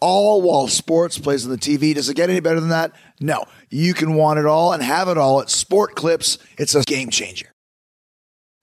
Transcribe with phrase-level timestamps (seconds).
[0.00, 1.94] all while sports plays on the TV.
[1.94, 2.92] Does it get any better than that?
[3.20, 3.44] No.
[3.70, 6.38] You can want it all and have it all at Sport Clips.
[6.56, 7.52] It's a game changer.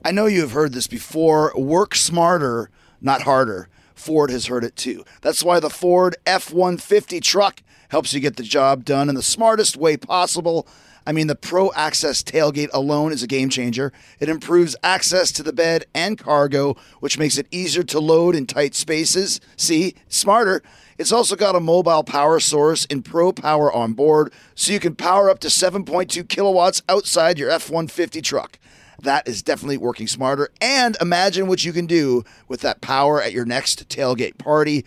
[0.03, 1.51] I know you have heard this before.
[1.55, 2.69] Work smarter,
[3.01, 3.69] not harder.
[3.95, 5.03] Ford has heard it too.
[5.21, 9.23] That's why the Ford F 150 truck helps you get the job done in the
[9.23, 10.67] smartest way possible.
[11.07, 13.93] I mean, the Pro Access tailgate alone is a game changer.
[14.19, 18.47] It improves access to the bed and cargo, which makes it easier to load in
[18.47, 19.39] tight spaces.
[19.55, 20.63] See, smarter.
[20.97, 24.95] It's also got a mobile power source in Pro Power on board, so you can
[24.95, 28.57] power up to 7.2 kilowatts outside your F 150 truck.
[29.01, 30.49] That is definitely working smarter.
[30.61, 34.85] And imagine what you can do with that power at your next tailgate party.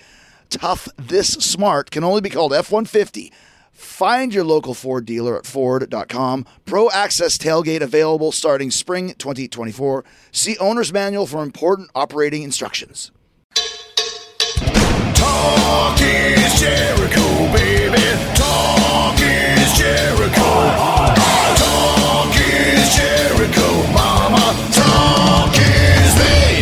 [0.49, 3.31] Tough This Smart can only be called F 150.
[3.71, 6.47] Find your local Ford dealer at Ford.com.
[6.65, 10.05] Pro Access Tailgate available starting spring 2024.
[10.33, 13.13] See Owner's Manual for important operating instructions.
[15.19, 18.01] Talk is Jericho, baby.
[18.35, 20.51] Talk is Jericho.
[21.57, 24.55] Talk is Jericho, mama.
[24.73, 26.15] Talk is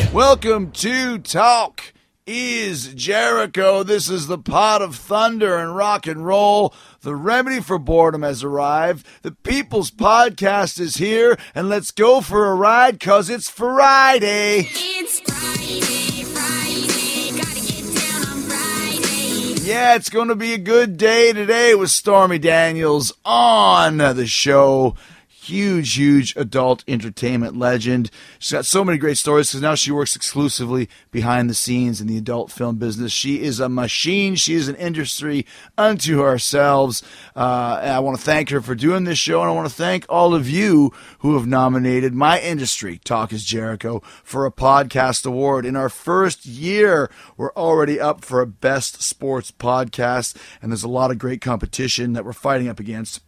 [0.07, 0.11] me.
[0.12, 1.93] Welcome to Talk
[2.27, 3.83] is Jericho.
[3.83, 6.75] This is the pot of thunder and rock and roll.
[7.03, 9.07] The remedy for boredom has arrived.
[9.23, 14.69] The People's Podcast is here, and let's go for a ride because it's Friday.
[14.73, 16.06] It's Friday, Friday,
[19.67, 24.95] Yeah, it's going to be a good day today with Stormy Daniels on the show.
[25.47, 28.10] Huge, huge adult entertainment legend.
[28.41, 32.09] She's got so many great stories because now she works exclusively behind the scenes in
[32.09, 33.12] the adult film business.
[33.12, 34.34] She is a machine.
[34.34, 35.47] She is an industry
[35.78, 37.00] unto ourselves.
[37.37, 39.75] Uh, and I want to thank her for doing this show, and I want to
[39.75, 45.25] thank all of you who have nominated my industry, Talk is Jericho, for a podcast
[45.26, 45.65] award.
[45.65, 50.88] In our first year, we're already up for a best sports podcast, and there's a
[50.88, 53.21] lot of great competition that we're fighting up against.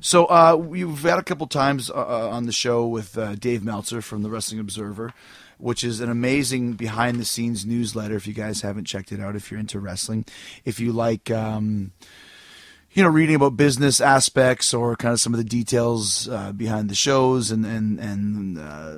[0.00, 3.64] So uh, we've had a couple times uh, uh, on the show with uh, Dave
[3.64, 5.12] Meltzer from the Wrestling Observer,
[5.60, 8.16] which is an amazing behind-the-scenes newsletter.
[8.16, 10.24] If you guys haven't checked it out, if you're into wrestling,
[10.64, 11.30] if you like.
[11.30, 11.92] Um,
[12.92, 16.90] you know, reading about business aspects or kind of some of the details uh, behind
[16.90, 18.96] the shows and and and uh,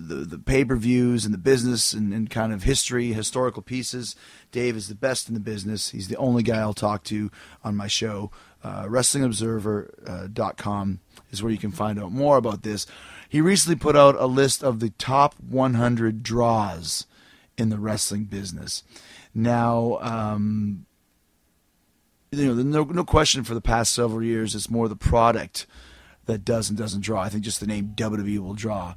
[0.00, 4.14] the the pay per views and the business and, and kind of history, historical pieces.
[4.52, 5.90] Dave is the best in the business.
[5.90, 7.32] He's the only guy I'll talk to
[7.64, 8.30] on my show.
[8.62, 11.00] Uh, WrestlingObserver.com
[11.30, 12.86] is where you can find out more about this.
[13.30, 17.06] He recently put out a list of the top 100 draws
[17.56, 18.82] in the wrestling business.
[19.32, 20.84] Now, um,
[22.32, 25.68] you know, no, no question for the past several years, it's more the product
[26.26, 27.22] that does and doesn't draw.
[27.22, 28.94] I think just the name WWE will draw.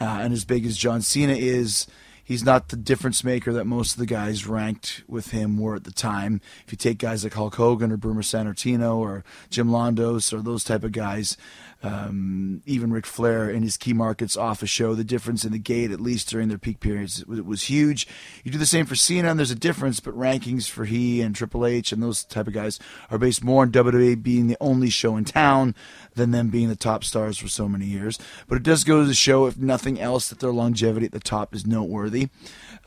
[0.00, 1.86] Uh, and as big as John Cena is,
[2.24, 5.84] he's not the difference maker that most of the guys ranked with him were at
[5.84, 6.40] the time.
[6.64, 10.64] If you take guys like Hulk Hogan or Bruno Sammartino or Jim Londos or those
[10.64, 11.36] type of guys,
[11.82, 15.58] um, even Ric Flair in his key markets off a show, the difference in the
[15.58, 18.06] gate, at least during their peak periods, it was, was huge.
[18.42, 21.64] You do the same for Cena, there's a difference, but rankings for he and Triple
[21.64, 22.80] H and those type of guys
[23.10, 25.74] are based more on WWE being the only show in town
[26.14, 28.18] than them being the top stars for so many years.
[28.48, 31.54] But it does go to show, if nothing else, that their longevity at the top
[31.54, 32.28] is noteworthy.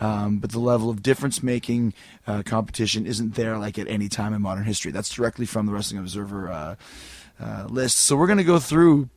[0.01, 1.93] Um, but the level of difference making
[2.27, 4.91] uh, competition isn't there like at any time in modern history.
[4.91, 6.75] That's directly from the Wrestling Observer uh,
[7.41, 7.97] uh, list.
[7.97, 9.09] So we're going to go through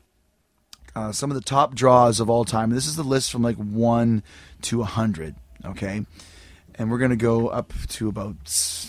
[0.96, 2.70] uh, some of the top draws of all time.
[2.70, 4.22] This is the list from like 1
[4.62, 5.34] to 100,
[5.66, 6.06] okay?
[6.76, 8.34] And we're going to go up to about,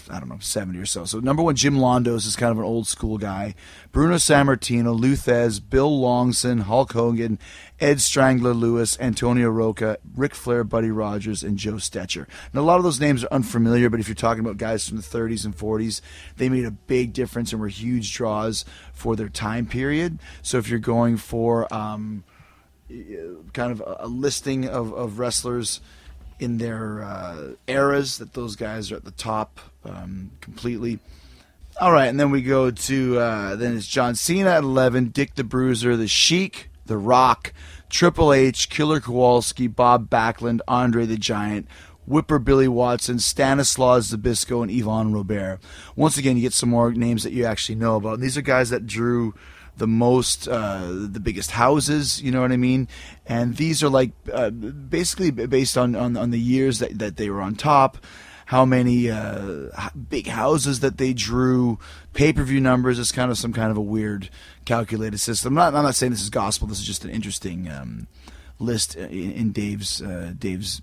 [0.09, 1.05] I don't know, 70 or so.
[1.05, 3.53] So, number one, Jim Londos is kind of an old school guy.
[3.91, 7.37] Bruno Sammartino, Lou Thesz, Bill Longson, Hulk Hogan,
[7.79, 12.25] Ed Strangler Lewis, Antonio Rocca, Ric Flair, Buddy Rogers, and Joe Stecher.
[12.53, 14.97] Now, a lot of those names are unfamiliar, but if you're talking about guys from
[14.97, 16.01] the 30s and 40s,
[16.37, 20.17] they made a big difference and were huge draws for their time period.
[20.41, 22.23] So, if you're going for um,
[23.53, 25.81] kind of a listing of, of wrestlers
[26.39, 30.99] in their uh, eras that those guys are at the top um, completely.
[31.79, 35.35] All right, and then we go to uh, then it's John Cena at eleven, Dick
[35.35, 37.53] the Bruiser, The Sheik, The Rock,
[37.89, 41.67] Triple H, Killer Kowalski, Bob Backlund, Andre the Giant,
[42.07, 45.59] Whipper Billy Watson, Stanislaus Zbyszko, and Yvon Robert.
[45.95, 48.15] Once again, you get some more names that you actually know about.
[48.15, 49.33] And these are guys that drew
[49.77, 52.22] the most, uh, the biggest houses.
[52.22, 52.88] You know what I mean?
[53.25, 57.29] And these are like uh, basically based on, on on the years that that they
[57.29, 57.98] were on top.
[58.50, 59.70] How many uh,
[60.08, 61.79] big houses that they drew,
[62.13, 63.00] pay per view numbers.
[63.00, 64.29] It's kind of some kind of a weird
[64.65, 65.58] calculated system.
[65.58, 66.67] I'm not, I'm not saying this is gospel.
[66.67, 68.08] This is just an interesting um,
[68.60, 70.82] list in, in Dave's uh, Dave's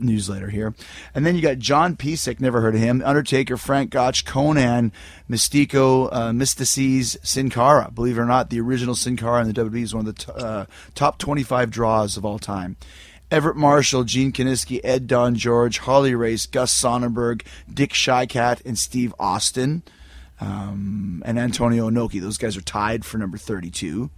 [0.00, 0.74] newsletter here.
[1.14, 4.92] And then you got John Pesek, never heard of him, Undertaker, Frank Gotch, Konnan,
[5.28, 7.90] Mystico, uh, Mystices, Sin Cara.
[7.90, 10.24] Believe it or not, the original Sin Cara in the WWE is one of the
[10.24, 12.76] t- uh, top 25 draws of all time.
[13.30, 19.14] Everett Marshall, Gene Kiniski, Ed Don George, Harley Race, Gus Sonnenberg, Dick Shikat, and Steve
[19.20, 19.84] Austin,
[20.40, 22.20] um, and Antonio Inoki.
[22.20, 24.10] Those guys are tied for number 32.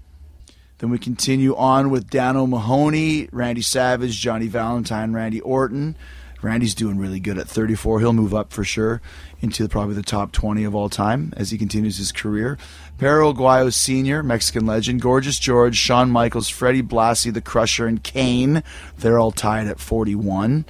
[0.82, 5.96] Then we continue on with Danno Mahoney, Randy Savage, Johnny Valentine, Randy Orton.
[6.42, 8.00] Randy's doing really good at 34.
[8.00, 9.00] He'll move up for sure
[9.40, 12.58] into probably the top 20 of all time as he continues his career.
[12.98, 18.64] Perro Aguayo Sr., Mexican legend, Gorgeous George, Shawn Michaels, Freddie Blassie, The Crusher, and Kane.
[18.98, 20.64] They're all tied at 41.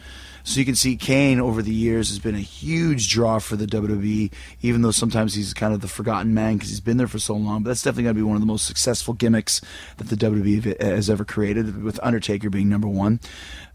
[0.44, 3.66] So you can see Kane over the years has been a huge draw for the
[3.66, 7.18] WWE, even though sometimes he's kind of the forgotten man because he's been there for
[7.18, 7.62] so long.
[7.62, 9.60] But that's definitely going to be one of the most successful gimmicks
[9.98, 13.20] that the WWE has ever created, with Undertaker being number one.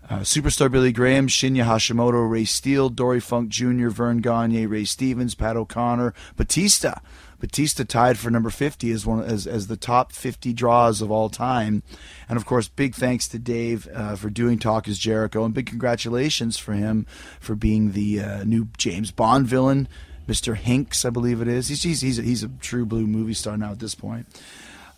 [0.10, 5.36] Uh, Superstar Billy Graham, Shinya Hashimoto, Ray Steele, Dory Funk Jr., Verne Gagne, Ray Stevens,
[5.36, 7.00] Pat O'Connor, Batista.
[7.39, 11.29] Batista tied for number 50 as one as, as the top 50 draws of all
[11.29, 11.84] time.
[12.27, 15.67] And of course, big thanks to Dave uh, for doing Talk is Jericho, and big
[15.67, 17.06] congratulations for him
[17.39, 19.88] for being the uh, new James Bond villain,
[20.27, 20.58] Mr.
[20.58, 21.67] Hinx, I believe it is.
[21.70, 24.27] He's he's he's a, he's a true blue movie star now at this point.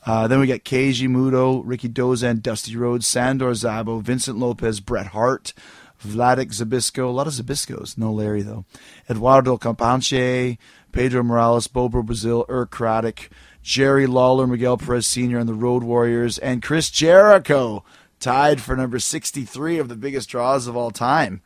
[0.05, 5.53] Uh, then we got Keiji Muto, Rikidozan, Dusty Rhodes, Sandor Szabo, Vincent Lopez, Bret Hart,
[6.05, 8.65] Wladek Zbyszko, a lot of Zbyszkos, no Larry though,
[9.09, 10.57] Eduardo Campanche,
[10.91, 13.29] Pedro Morales, Bobo Brazil, Earl Caddock,
[13.61, 15.37] Jerry Lawler, Miguel Perez Sr.
[15.37, 17.83] and the Road Warriors, and Chris Jericho
[18.19, 21.41] tied for number 63 of the biggest draws of all time.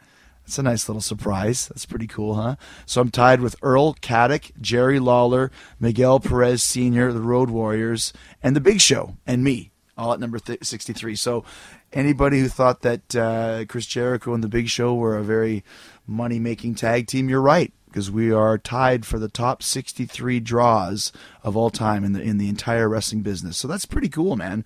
[0.45, 1.67] That's a nice little surprise.
[1.67, 2.55] That's pretty cool, huh?
[2.85, 8.55] So I'm tied with Earl Caddock, Jerry Lawler, Miguel Perez Sr., the Road Warriors, and
[8.55, 11.15] The Big Show, and me, all at number th- 63.
[11.15, 11.45] So
[11.93, 15.63] anybody who thought that uh, Chris Jericho and The Big Show were a very
[16.07, 17.73] money making tag team, you're right.
[17.87, 21.11] Because we are tied for the top 63 draws
[21.43, 24.65] of all time in the in the entire wrestling business, so that's pretty cool, man.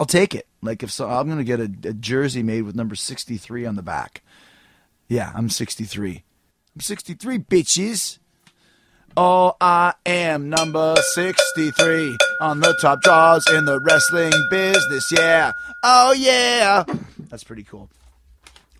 [0.00, 0.46] I'll take it.
[0.62, 3.82] Like if so, I'm gonna get a, a jersey made with number 63 on the
[3.82, 4.22] back.
[5.06, 6.24] Yeah, I'm 63.
[6.74, 8.18] I'm 63, bitches.
[9.16, 15.10] Oh, I am number 63 on the top draws in the wrestling business.
[15.10, 15.52] Yeah.
[15.82, 16.84] Oh, yeah.
[17.28, 17.90] That's pretty cool.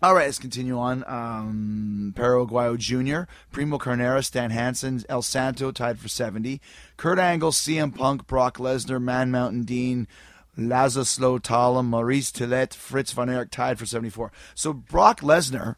[0.01, 1.03] All right, let's continue on.
[1.07, 6.61] Um, Perro Aguayo Jr., Primo Carnera, Stan Hansen, El Santo tied for 70.
[6.95, 10.07] Kurt Angle, CM Punk, Brock Lesnar, Man Mountain Dean,
[10.57, 14.31] Laszlo Talem, Maurice Tillet, Fritz Von Erich tied for 74.
[14.55, 15.75] So Brock Lesnar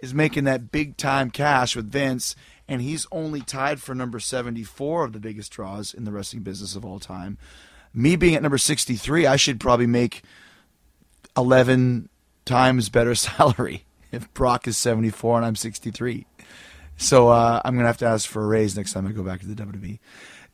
[0.00, 2.34] is making that big time cash with Vince,
[2.66, 6.74] and he's only tied for number 74 of the biggest draws in the wrestling business
[6.74, 7.36] of all time.
[7.92, 10.22] Me being at number 63, I should probably make
[11.36, 12.08] 11
[12.48, 16.26] times better salary if Brock is 74 and I'm 63.
[16.96, 19.22] So uh, I'm going to have to ask for a raise next time I go
[19.22, 20.00] back to the WWE.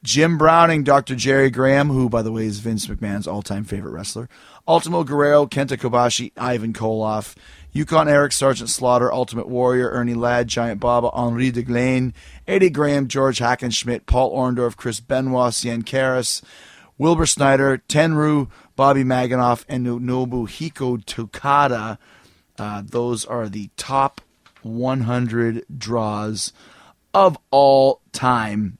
[0.03, 1.15] Jim Browning, Dr.
[1.15, 4.29] Jerry Graham, who, by the way, is Vince McMahon's all time favorite wrestler.
[4.69, 7.35] Ultimo Guerrero, Kenta Kobashi, Ivan Koloff,
[7.73, 12.13] Yukon Eric, Sergeant Slaughter, Ultimate Warrior, Ernie Ladd, Giant Baba, Henri Deglane,
[12.47, 16.43] Eddie Graham, George Hackenschmidt, Paul Orndorff, Chris Benoit, Cien Caras,
[16.99, 21.99] Wilbur Snyder, Tenryu, Bobby Managoff, and Nobuhiko Takada.
[22.59, 24.21] Uh, those are the top
[24.63, 26.53] 100 draws
[27.13, 28.79] of all time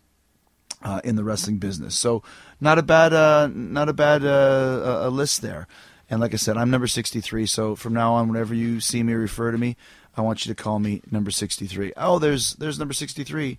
[0.83, 1.95] uh, in the wrestling business.
[1.95, 2.23] So
[2.61, 5.67] not a bad, uh, not a bad uh, a list there.
[6.09, 7.47] And like I said, I'm number 63.
[7.47, 9.77] So from now on, whenever you see me refer to me,
[10.17, 11.93] I want you to call me number 63.
[11.97, 13.59] Oh, there's there's number 63.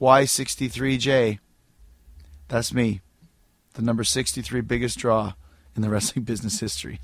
[0.00, 1.38] Y63J.
[2.48, 3.00] That's me.
[3.78, 5.34] The number 63 biggest draw
[5.76, 6.98] in the wrestling business history.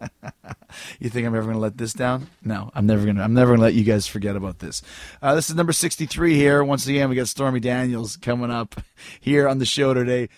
[1.00, 2.28] you think I'm ever going to let this down?
[2.44, 3.22] No, I'm never going to.
[3.24, 4.80] I'm never going to let you guys forget about this.
[5.20, 6.62] Uh, this is number 63 here.
[6.62, 8.80] Once again, we got Stormy Daniels coming up
[9.18, 10.28] here on the show today.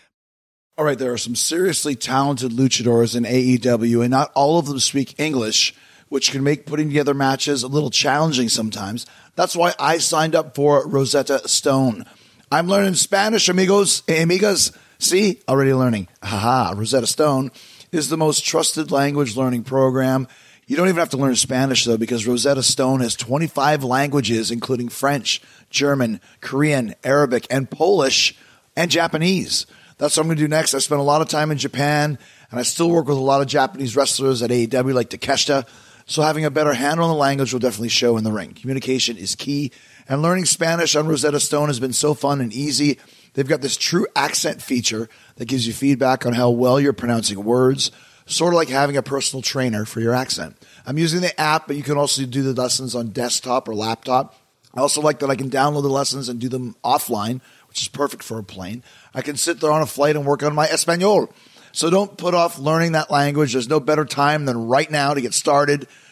[0.78, 4.80] All right, there are some seriously talented luchadors in AEW, and not all of them
[4.80, 5.74] speak English,
[6.08, 9.04] which can make putting together matches a little challenging sometimes.
[9.36, 12.06] That's why I signed up for Rosetta Stone.
[12.50, 14.74] I'm learning Spanish, amigos, amigas.
[15.02, 16.06] See, already learning.
[16.22, 17.50] Haha, Rosetta Stone
[17.90, 20.28] is the most trusted language learning program.
[20.68, 24.88] You don't even have to learn Spanish though, because Rosetta Stone has 25 languages, including
[24.88, 28.38] French, German, Korean, Arabic, and Polish,
[28.76, 29.66] and Japanese.
[29.98, 30.72] That's what I'm going to do next.
[30.72, 32.16] I spent a lot of time in Japan,
[32.52, 35.66] and I still work with a lot of Japanese wrestlers at AEW, like Takeshita.
[36.06, 38.54] So having a better handle on the language will definitely show in the ring.
[38.54, 39.72] Communication is key,
[40.08, 43.00] and learning Spanish on Rosetta Stone has been so fun and easy.
[43.34, 47.42] They've got this true accent feature that gives you feedback on how well you're pronouncing
[47.44, 47.90] words
[48.26, 50.56] sort of like having a personal trainer for your accent.
[50.86, 54.34] I'm using the app, but you can also do the lessons on desktop or laptop.
[54.74, 57.88] I also like that I can download the lessons and do them offline, which is
[57.88, 58.82] perfect for a plane.
[59.14, 61.32] I can sit there on a flight and work on my Espanol.
[61.72, 63.52] So don't put off learning that language.
[63.52, 65.88] There's no better time than right now to get started.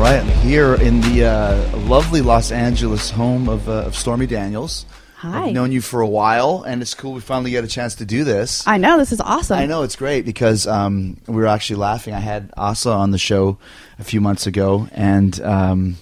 [0.00, 4.86] Right, I'm here in the uh, lovely Los Angeles home of, uh, of Stormy Daniels.
[5.16, 5.48] Hi.
[5.48, 8.06] I've known you for a while, and it's cool we finally get a chance to
[8.06, 8.66] do this.
[8.66, 9.58] I know this is awesome.
[9.58, 12.14] I know it's great because um, we were actually laughing.
[12.14, 13.58] I had Asa on the show
[13.98, 15.96] a few months ago, and um,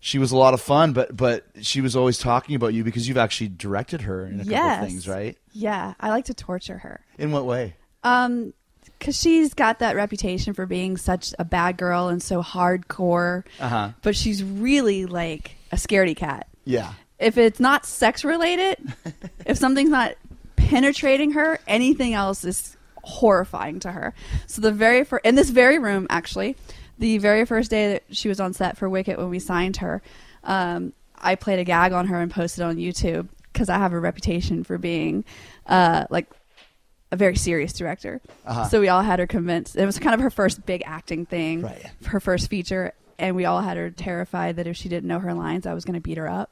[0.00, 0.94] she was a lot of fun.
[0.94, 4.38] But but she was always talking about you because you've actually directed her in a
[4.38, 4.82] couple Yes.
[4.82, 5.36] of things, right?
[5.52, 7.04] Yeah, I like to torture her.
[7.18, 7.74] In what way?
[8.02, 8.54] Um,
[9.00, 13.44] because she's got that reputation for being such a bad girl and so hardcore.
[13.58, 13.90] Uh-huh.
[14.02, 16.46] But she's really like a scaredy cat.
[16.64, 16.92] Yeah.
[17.18, 18.76] If it's not sex related,
[19.46, 20.14] if something's not
[20.56, 24.14] penetrating her, anything else is horrifying to her.
[24.46, 26.56] So the very first in this very room, actually,
[26.98, 30.02] the very first day that she was on set for Wicked when we signed her,
[30.44, 34.00] um, I played a gag on her and posted on YouTube because I have a
[34.00, 35.24] reputation for being
[35.66, 36.26] uh, like
[37.12, 38.20] a very serious director.
[38.46, 38.64] Uh-huh.
[38.68, 39.76] So we all had her convinced.
[39.76, 41.86] It was kind of her first big acting thing, Right.
[42.06, 45.34] her first feature, and we all had her terrified that if she didn't know her
[45.34, 46.50] lines, I was going to beat her up.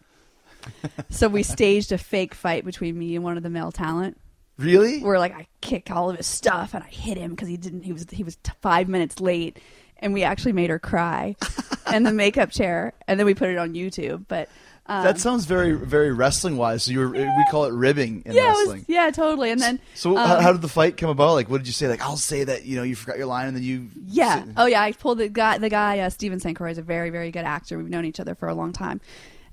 [1.11, 4.19] so we staged a fake fight between me and one of the male talent.
[4.59, 5.01] Really?
[5.01, 7.83] Where like I kick all of his stuff and I hit him because he didn't.
[7.85, 9.59] He was he was t- five minutes late,
[9.99, 11.37] and we actually made her cry
[11.95, 14.25] in the makeup chair, and then we put it on YouTube.
[14.27, 14.49] But
[14.89, 16.83] um, that sounds very very wrestling wise.
[16.83, 18.79] So you were, we call it ribbing in yeah, wrestling.
[18.81, 19.51] was, yeah, totally.
[19.51, 21.35] And then So how, um, how did the fight come about?
[21.35, 21.89] Like, what did you say?
[21.89, 24.45] Like, I'll say that you know you forgot your line, and then you Yeah.
[24.57, 24.83] Oh yeah.
[24.83, 25.59] I pulled the guy.
[25.59, 26.57] The guy, uh, Steven St.
[26.57, 27.77] Croix, is a very, very good actor.
[27.77, 29.01] We've known each other for a long time.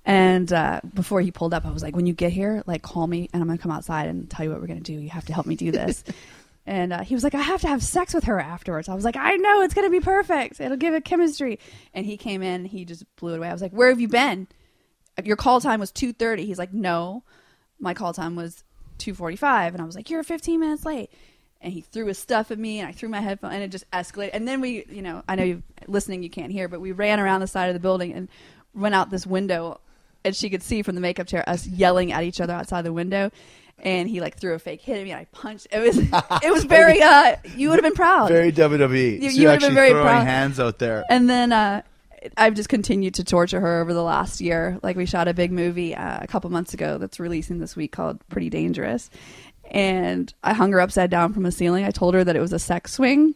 [0.06, 3.08] And uh, before he pulled up, I was like, "When you get here, like, call
[3.08, 4.94] me, and I'm gonna come outside and tell you what we're gonna do.
[4.94, 6.04] You have to help me do this."
[6.66, 9.04] and uh, he was like, "I have to have sex with her afterwards." I was
[9.04, 10.62] like, "I know it's gonna be perfect.
[10.62, 11.60] It'll give it chemistry."
[11.94, 13.50] And he came in, he just blew it away.
[13.50, 14.48] I was like, "Where have you been?
[15.24, 17.24] Your call time was 2:30." He's like, "No,
[17.80, 18.64] my call time was
[19.00, 21.10] 2:45," and I was like, "You're 15 minutes late."
[21.62, 23.90] and he threw his stuff at me and I threw my headphone and it just
[23.90, 24.32] escalated.
[24.34, 27.20] And then we, you know, I know you're listening you can't hear, but we ran
[27.20, 28.28] around the side of the building and
[28.76, 29.80] went out this window
[30.24, 32.94] and she could see from the makeup chair us yelling at each other outside the
[32.94, 33.32] window.
[33.80, 35.68] And he like threw a fake hit at me and I punched.
[35.72, 35.98] It was
[36.44, 38.28] it was very uh you would have been proud.
[38.30, 39.22] very WWE.
[39.24, 40.28] You- so you would've been very proud.
[40.28, 41.04] hands out there.
[41.10, 41.82] And then uh,
[42.38, 44.80] I've just continued to torture her over the last year.
[44.84, 47.92] Like we shot a big movie uh, a couple months ago that's releasing this week
[47.92, 49.10] called Pretty Dangerous,
[49.72, 51.86] and I hung her upside down from a ceiling.
[51.86, 53.36] I told her that it was a sex swing.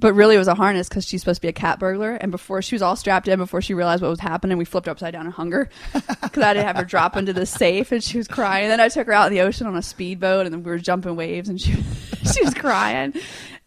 [0.00, 2.14] But really, it was a harness because she's supposed to be a cat burglar.
[2.14, 4.86] And before she was all strapped in, before she realized what was happening, we flipped
[4.86, 7.92] her upside down and hung her because I didn't have her drop into the safe,
[7.92, 8.64] and she was crying.
[8.64, 10.70] And then I took her out in the ocean on a speedboat, and then we
[10.70, 11.72] were jumping waves, and she
[12.34, 13.14] she was crying.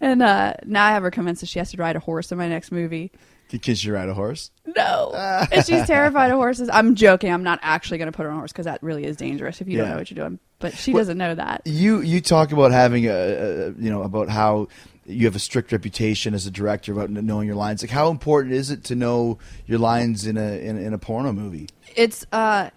[0.01, 2.37] And uh, now I have her convinced that she has to ride a horse in
[2.37, 3.11] my next movie.
[3.49, 4.51] Because you ride a horse.
[4.75, 5.11] No.
[5.51, 6.69] and she's terrified of horses.
[6.71, 7.31] I'm joking.
[7.31, 9.61] I'm not actually going to put her on a horse because that really is dangerous
[9.61, 9.83] if you Yeah.
[9.83, 10.39] don't know what you're doing.
[10.59, 11.61] But she What- doesn't know that.
[11.65, 14.67] You you talk about having a, a you know about how
[15.05, 17.81] you have a strict reputation as a director about kn- knowing your lines.
[17.81, 21.31] Like, how important is it to know your lines in a in, in a porno
[21.31, 21.69] movie?
[21.95, 22.69] It's, uh,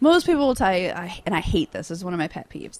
[0.00, 2.28] most people will tell you, I, and I hate this, this is one of my
[2.28, 2.78] pet peeves.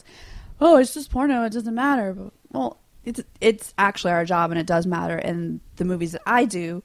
[0.61, 1.45] Oh, it's just porno.
[1.45, 2.15] It doesn't matter.
[2.15, 6.23] But, well, it's, it's actually our job and it does matter in the movies that
[6.27, 6.83] I do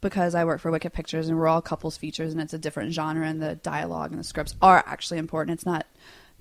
[0.00, 2.92] because I work for Wicked Pictures and we're all couples features and it's a different
[2.92, 5.58] genre and the dialogue and the scripts are actually important.
[5.58, 5.86] It's not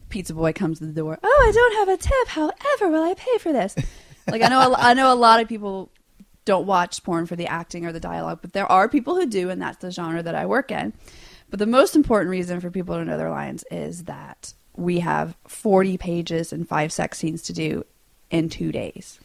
[0.10, 1.18] pizza boy comes to the door.
[1.22, 2.28] Oh, I don't have a tip.
[2.28, 3.76] However, will I pay for this?
[4.28, 5.92] like I know, a, I know a lot of people
[6.46, 9.50] don't watch porn for the acting or the dialogue, but there are people who do,
[9.50, 10.94] and that's the genre that I work in.
[11.50, 15.36] But the most important reason for people to know their lines is that we have
[15.48, 17.86] 40 pages and five sex scenes to do
[18.30, 19.20] in two days.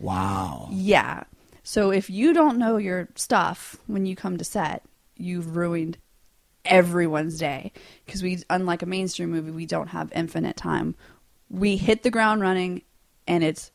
[0.00, 0.68] Wow.
[0.70, 1.24] Yeah.
[1.62, 4.82] So if you don't know your stuff when you come to set,
[5.16, 5.98] you've ruined
[6.64, 7.72] everyone's day
[8.04, 10.94] because we unlike a mainstream movie, we don't have infinite time.
[11.48, 12.82] We hit the ground running
[13.26, 13.70] and it's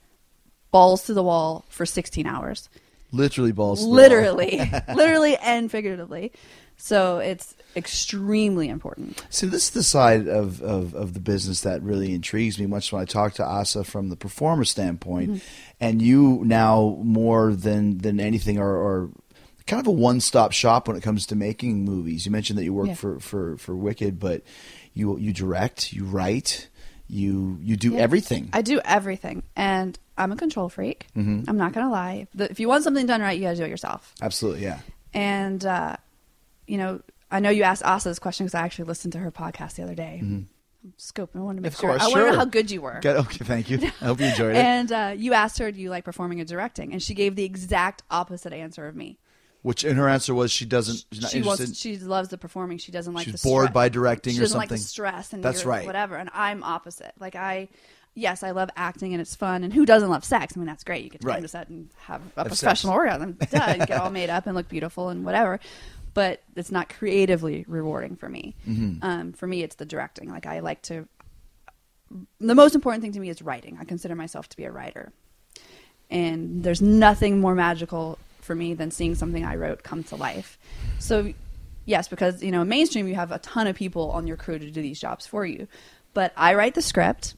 [0.72, 2.70] balls to the wall for 16 hours.
[3.12, 3.80] Literally balls.
[3.80, 3.96] to the wall.
[3.98, 6.32] Literally, literally and figuratively.
[6.78, 9.24] So it's extremely important.
[9.30, 12.92] See, this is the side of, of, of the business that really intrigues me much
[12.92, 15.30] when I talk to Asa from the performer standpoint.
[15.32, 15.38] Mm-hmm.
[15.80, 19.10] And you now, more than, than anything, are, are
[19.68, 22.26] kind of a one stop shop when it comes to making movies.
[22.26, 22.94] You mentioned that you work Yeah.
[22.96, 24.44] for, for, for Wicked, but
[24.94, 26.70] you, you direct, you write,
[27.08, 28.00] you, you do Yeah.
[28.02, 28.50] everything.
[28.54, 31.08] I do everything, and I'm a control freak.
[31.16, 31.50] Mm-hmm.
[31.50, 32.28] I'm not gonna lie.
[32.38, 34.14] If you want something done right, you gotta do it yourself.
[34.22, 34.80] Absolutely, yeah.
[35.14, 35.98] And uh,
[36.68, 37.02] you know,
[37.36, 39.84] I know you asked Asa this question because I actually listened to her podcast the
[39.84, 40.20] other day.
[40.22, 40.48] I'm
[40.98, 41.38] scoping.
[41.38, 41.76] I wanted to make Mm-hmm.
[41.76, 41.90] Of sure.
[41.92, 43.00] course, I want to know how good you were.
[43.02, 43.80] Good, okay, thank you.
[44.02, 44.58] I hope you enjoyed it.
[44.58, 47.44] And uh, you asked her, "Do you like performing and directing?" And she gave the
[47.44, 49.18] exact opposite answer of me.
[49.64, 51.64] Which, and her answer was she doesn't, she's not she interested.
[51.70, 52.78] wants, she loves the performing.
[52.78, 55.34] She doesn't like She's the bored stre- by directing she or doesn't like the stress
[55.34, 55.88] and That's right.
[55.88, 56.18] whatever.
[56.18, 57.14] And I'm opposite.
[57.20, 57.70] Like I,
[58.14, 59.64] yes, I love acting and it's fun.
[59.64, 60.54] And who doesn't love sex?
[60.56, 61.04] I mean, that's great.
[61.04, 61.34] You get to Right.
[61.38, 62.60] come to set and have a Have sex.
[62.62, 63.40] professional orgasm.
[63.50, 65.60] Duh, and get all made up and look beautiful and whatever.
[66.16, 68.56] But it's not creatively rewarding for me.
[68.68, 69.04] Mm-hmm.
[69.04, 70.32] Um, for me, it's the directing.
[70.32, 71.08] Like I like to.
[72.40, 73.78] The most important thing to me is writing.
[73.80, 75.14] I consider myself to be a writer
[76.10, 80.58] and there's nothing more magical for me than seeing something I wrote come to life.
[81.00, 81.34] So,
[81.86, 84.60] yes, because you know, in mainstream you have a ton of people on your crew
[84.60, 85.68] to do these jobs for you,
[86.14, 87.36] but I write the script,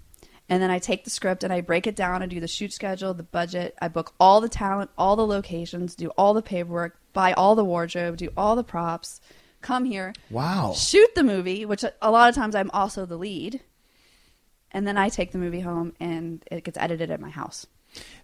[0.50, 2.24] and then I take the script and I break it down.
[2.24, 3.76] I do the shoot schedule, the budget.
[3.82, 7.65] I book all the talent, all the locations, do all the paperwork, buy all the
[7.65, 9.19] wardrobe, do all the props.
[9.62, 10.73] Come here, Wow.
[10.77, 13.62] shoot the movie, which a lot of times I'm also the lead.
[14.71, 17.65] And then I take the movie home and it gets edited at my house.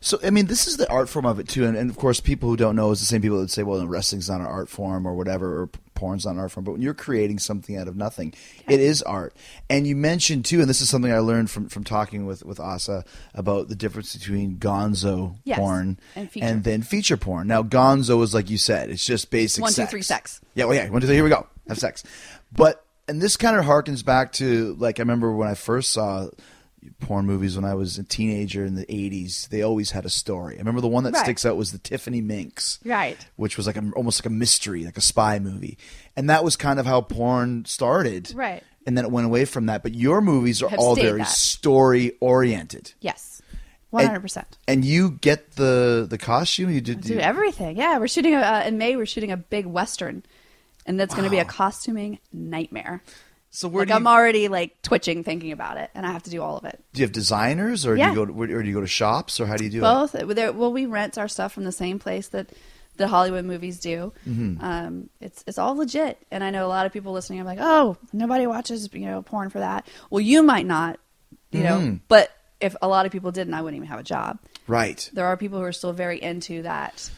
[0.02, 2.20] So I mean, this is the art form of it too, and, and of course,
[2.20, 4.68] people who don't know is the same people that say, "Well, wrestling's not an art
[4.68, 7.88] form or whatever, or porn's not an art form." But when you're creating something out
[7.88, 8.34] of nothing,
[8.68, 9.34] it is art.
[9.70, 12.60] And you mentioned too, and this is something I learned from from talking with with
[12.60, 16.54] Asa about the difference between Gonzo Yes, porn and feature.
[16.56, 17.48] then feature porn.
[17.48, 19.90] Now, Gonzo is like you said, it's just basic One, two, sex.
[19.92, 20.42] three, sex.
[20.54, 22.04] Yeah, well, yeah, one, two, three, here we go, have sex.
[22.52, 26.28] But and this kind of harkens back to like I remember when I first saw
[27.00, 30.56] porn movies when I was a teenager in the 80s, they always had a story.
[30.56, 31.24] I remember the one that Right.
[31.24, 32.80] sticks out was the Tiffany Minx.
[32.86, 33.18] Right.
[33.36, 35.78] Which was like a, almost like a mystery, like a spy movie.
[36.16, 38.34] And that was kind of how porn started.
[38.36, 38.64] Right.
[38.86, 39.82] And then it went away from that.
[39.84, 41.28] But your movies are Have all very that.
[41.30, 42.94] story oriented.
[43.00, 43.42] Yes,
[43.92, 44.58] one hundred percent.
[44.68, 46.70] And you get the the costume.
[46.70, 47.78] You did Do everything.
[47.78, 48.98] Yeah, we're shooting a, uh, in May.
[48.98, 50.24] We're shooting a big western,
[50.86, 53.02] and that's going to be a costuming nightmare.
[53.56, 56.24] So where Like do you, I'm already like twitching thinking about it, and I have
[56.24, 56.84] to do all of it.
[56.92, 58.06] do you have designers, or Yeah.
[58.12, 59.78] do you go to, or do you go to shops, or how do you do
[59.78, 59.82] it?
[59.82, 60.12] Both.
[60.14, 62.50] There- Well, we rent our stuff from the same place that
[62.98, 64.12] the Hollywood movies do.
[64.28, 64.64] Mm-hmm.
[64.64, 67.60] Um, it's it's all legit, and I know a lot of people listening are like,
[67.62, 71.00] "Oh, nobody watches you know porn for that." Well, you might not,
[71.52, 71.86] you Mm-hmm.
[71.86, 74.40] know, but if a lot of people didn't, I wouldn't even have a job.
[74.68, 75.08] Right.
[75.14, 77.10] there are people who are still very into that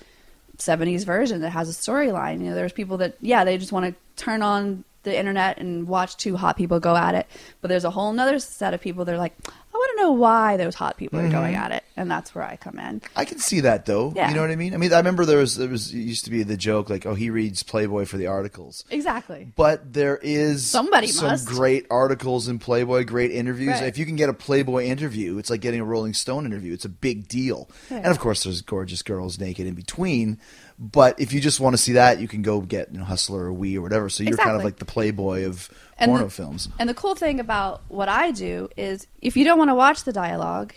[0.58, 2.40] 70s version that has a storyline.
[2.42, 5.88] You know, there's people that, yeah, they just want to turn on the internet and
[5.88, 7.28] watch two hot people go at it.
[7.62, 10.12] But there's a whole nother set of people that are like, I want to know
[10.14, 11.64] why those hot people are going mm-hmm.
[11.64, 11.84] at it.
[11.98, 13.02] And that's where I come in.
[13.14, 14.14] I can see that though.
[14.16, 14.30] Yeah.
[14.30, 14.74] You know what I mean?
[14.74, 17.14] I mean, I remember there was there was used to be the joke like, oh,
[17.14, 18.86] he reads Playboy for the articles.
[18.90, 19.52] Exactly.
[19.56, 21.48] But there is Somebody some must.
[21.48, 23.72] great articles in Playboy, great interviews.
[23.72, 23.84] Right.
[23.84, 26.74] If you can get a Playboy interview, it's like getting a Rolling Stone interview.
[26.74, 27.70] It's a big deal.
[27.92, 27.98] Right.
[27.98, 30.40] And of course, there's gorgeous girls naked in between.
[30.78, 33.46] But if you just want to see that, you can go get you know, Hustler
[33.46, 34.10] or Oui or whatever.
[34.10, 36.68] So you're kind of like the Playboy of And porno the- films.
[36.80, 40.04] And the cool thing about what I do is if you don't want to watch
[40.04, 40.74] the dialogue,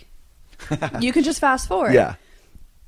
[1.00, 1.94] you can just fast forward.
[1.94, 2.14] Yeah.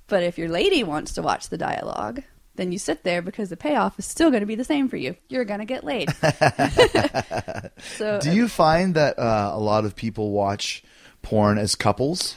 [0.07, 2.23] But if your lady wants to watch the dialogue,
[2.57, 4.97] then you sit there because the payoff is still going to be the same for
[4.97, 5.17] you.
[5.29, 6.11] You're going to get laid.
[7.97, 10.83] so, Do you find that uh, a lot of people watch
[11.23, 12.37] porn as couples?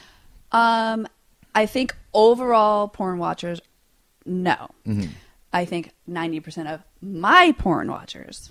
[0.52, 1.06] um,
[1.56, 3.60] I think overall porn watchers,
[4.24, 4.70] no.
[4.86, 5.10] Mm-hmm.
[5.52, 8.50] I think 90% of my porn watchers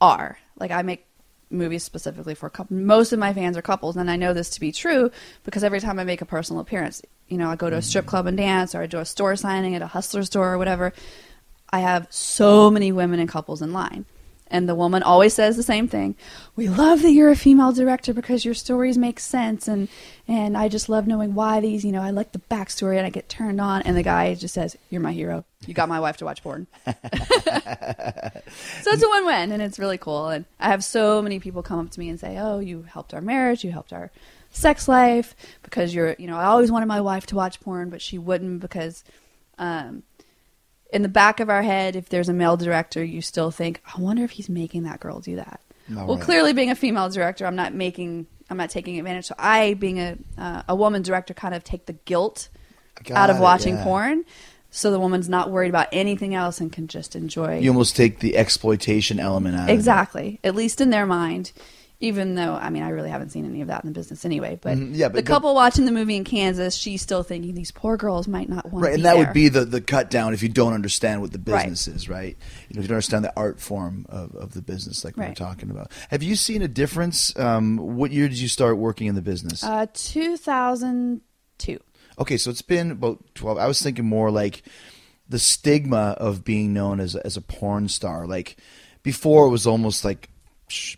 [0.00, 0.38] are.
[0.58, 1.06] Like, I make
[1.50, 2.80] movies specifically for couples.
[2.80, 5.10] Most of my fans are couples, and I know this to be true
[5.44, 8.06] because every time I make a personal appearance, you know, I go to a strip
[8.06, 10.92] club and dance, or I do a store signing at a hustler store or whatever.
[11.70, 14.06] I have so many women and couples in line.
[14.50, 16.16] And the woman always says the same thing.
[16.56, 19.88] We love that you're a female director because your stories make sense and
[20.26, 23.10] and I just love knowing why these, you know, I like the backstory and I
[23.10, 25.44] get turned on and the guy just says, You're my hero.
[25.66, 26.66] You got my wife to watch porn.
[26.86, 26.92] so
[28.90, 30.28] it's a win win and it's really cool.
[30.28, 33.14] And I have so many people come up to me and say, Oh, you helped
[33.14, 34.10] our marriage, you helped our
[34.50, 38.02] sex life because you're you know, I always wanted my wife to watch porn, but
[38.02, 39.04] she wouldn't because
[39.58, 40.02] Um,
[40.92, 44.00] in the back of our head, if there's a male director, you still think, I
[44.00, 45.60] wonder if he's making that girl do that.
[45.96, 46.24] All well, right.
[46.24, 49.26] clearly, being a female director, I'm not making, I'm not taking advantage.
[49.26, 52.48] So I, being a uh, a woman director, kind of take the guilt
[53.04, 53.84] Got out of it, watching yeah.
[53.84, 54.24] porn,
[54.70, 57.58] so the woman's not worried about anything else and can just enjoy.
[57.58, 59.64] You almost take the exploitation element out.
[59.64, 59.72] of it.
[59.72, 60.38] Exactly.
[60.44, 61.52] At least in their mind.
[62.02, 64.58] Even though, I mean, I really haven't seen any of that in the business anyway.
[64.62, 67.54] But, Mhm, yeah, but- the but- couple watching the movie in Kansas, she's still thinking
[67.54, 69.24] these poor girls might not want Right, and that there.
[69.26, 71.64] would be the, the cut down if you don't understand what the Right.
[71.68, 72.38] business is, right?
[72.70, 75.20] You know, if you don't understand the art form of, of the business, like we
[75.24, 75.36] were Right.
[75.36, 75.92] talking about.
[76.08, 77.36] Have you seen a difference?
[77.38, 79.62] Um, what year did you start working in the business?
[79.62, 81.78] uh, 2002.
[82.18, 83.58] Okay, so it's been about 12.
[83.58, 84.62] I was thinking more like
[85.28, 88.26] the stigma of being known as, a- as a porn star.
[88.26, 88.56] Like
[89.02, 90.29] before it was almost like,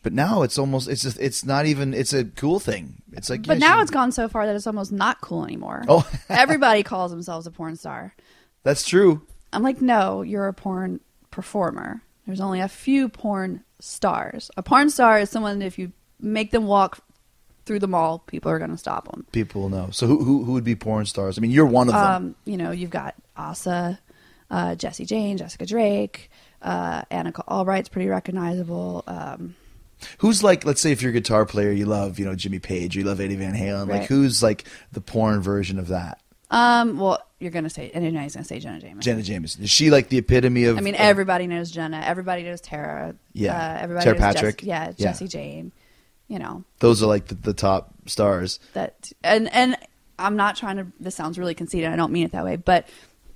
[0.03, 3.03] but now it's almost, it's just, it's not even, it's a cool thing.
[3.13, 5.45] It's like, But yeah, now she- it's gone so far that it's almost not cool
[5.45, 5.85] anymore.
[5.89, 6.09] Oh.
[6.29, 8.15] Everybody calls themselves a porn star.
[8.63, 9.23] That's true.
[9.53, 12.03] I'm like, no, you're a porn performer.
[12.27, 14.51] There's only a few porn stars.
[14.57, 17.01] A porn star is someone if you make them walk
[17.65, 19.27] through the mall, people are going to stop them.
[19.33, 19.89] People will know.
[19.93, 21.39] So who, who, who would be porn stars?
[21.39, 22.05] I mean, you're one of them.
[22.05, 23.99] Um, you know, you've got Asa,
[24.51, 26.31] uh, Jesse Jane, Jessica Drake,
[26.61, 29.05] uh, Anikka Albrite's pretty recognizable.
[29.07, 29.55] Um,
[30.19, 32.97] Who's like, let's say if you're a guitar player, you love, you know, Jimmy Page,
[32.97, 33.89] you love Eddie Van Halen.
[33.89, 36.21] Like, who's like the porn version of that?
[36.53, 39.01] um, well, you're going to say, and going to say Jenna Jameson.
[39.01, 39.65] Jenna Jameson.
[39.65, 40.77] Is she like the epitome of?
[40.77, 42.03] I mean, everybody knows Jenna.
[42.05, 43.15] Everybody knows Tara.
[43.33, 43.57] Yeah.
[43.57, 44.59] Uh, everybody Tara knows Patrick.
[44.59, 45.07] Jess- yeah, Yeah.
[45.09, 45.73] Jesse Jane.
[46.29, 48.59] You know those are like the, the top stars.
[48.73, 49.77] that, and and
[50.19, 50.87] I'm not trying to.
[50.99, 51.91] This sounds really conceited.
[51.91, 52.89] I don't mean it that way, but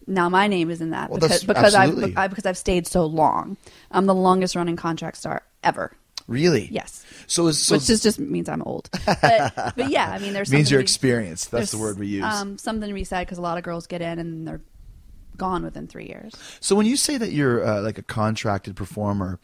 [0.06, 1.74] now my name is in that Well, because because.
[1.74, 3.56] I've I, because I've stayed so long.
[3.90, 5.92] I'm the longest running contract star ever.
[6.26, 6.68] Really?
[6.72, 7.04] Yes.
[7.28, 8.88] So is so which just just means I'm old.
[9.06, 11.50] But, but yeah, I mean, there's means something you're to be- experienced.
[11.50, 12.24] That's the word we use.
[12.24, 14.60] Um, something to be said because a lot of girls get in and they're
[15.36, 16.32] gone within three years.
[16.60, 19.38] so when you say that you're uh, like a contracted performer,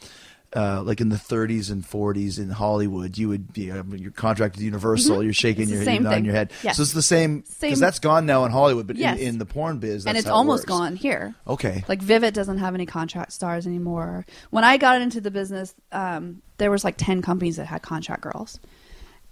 [0.57, 4.63] uh, like in the 30s and 40s in Hollywood, you would be uh, you're contracted
[4.63, 5.23] Universal.
[5.23, 5.75] You're shaking Mm-hmm.
[5.75, 6.25] Your head, thing.
[6.25, 6.53] your head.
[6.63, 6.73] Yeah.
[6.73, 9.19] So it's the same because that's gone now in Hollywood, but Yes.
[9.19, 10.69] in, in the porn biz, that's and it's it almost works.
[10.69, 11.35] gone here.
[11.47, 11.85] Okay.
[11.89, 14.25] Like Vivid doesn't have any contract stars anymore.
[14.51, 18.23] When I got into the business, um, there was like ten companies that had contract
[18.23, 18.59] girls,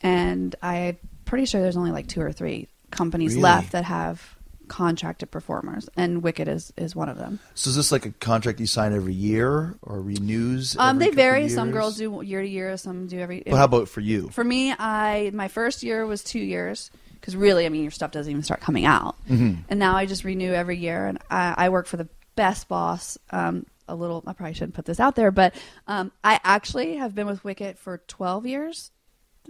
[0.03, 3.43] and I'm pretty sure there's only like two or three companies Really?
[3.43, 4.37] left that have
[4.69, 7.41] contracted performers, and Wicked is is one of them.
[7.55, 10.77] So is this like a contract you sign every year or renews?
[10.79, 11.49] Um, every they couple vary.
[11.49, 11.75] Some years?
[11.75, 12.77] girls do year to year.
[12.77, 13.43] Some do every.
[13.45, 14.29] But how about for you?
[14.31, 18.13] For me, I my first year was two years because really, I mean, your stuff
[18.13, 19.63] doesn't even start coming out, Mm-hmm.
[19.69, 21.07] and now I just renew every year.
[21.07, 23.19] And I, I work for the best boss.
[23.31, 25.55] Um, a little, I probably shouldn't put this out there, but
[25.87, 28.91] um, I actually have been with Wicked for twelve years.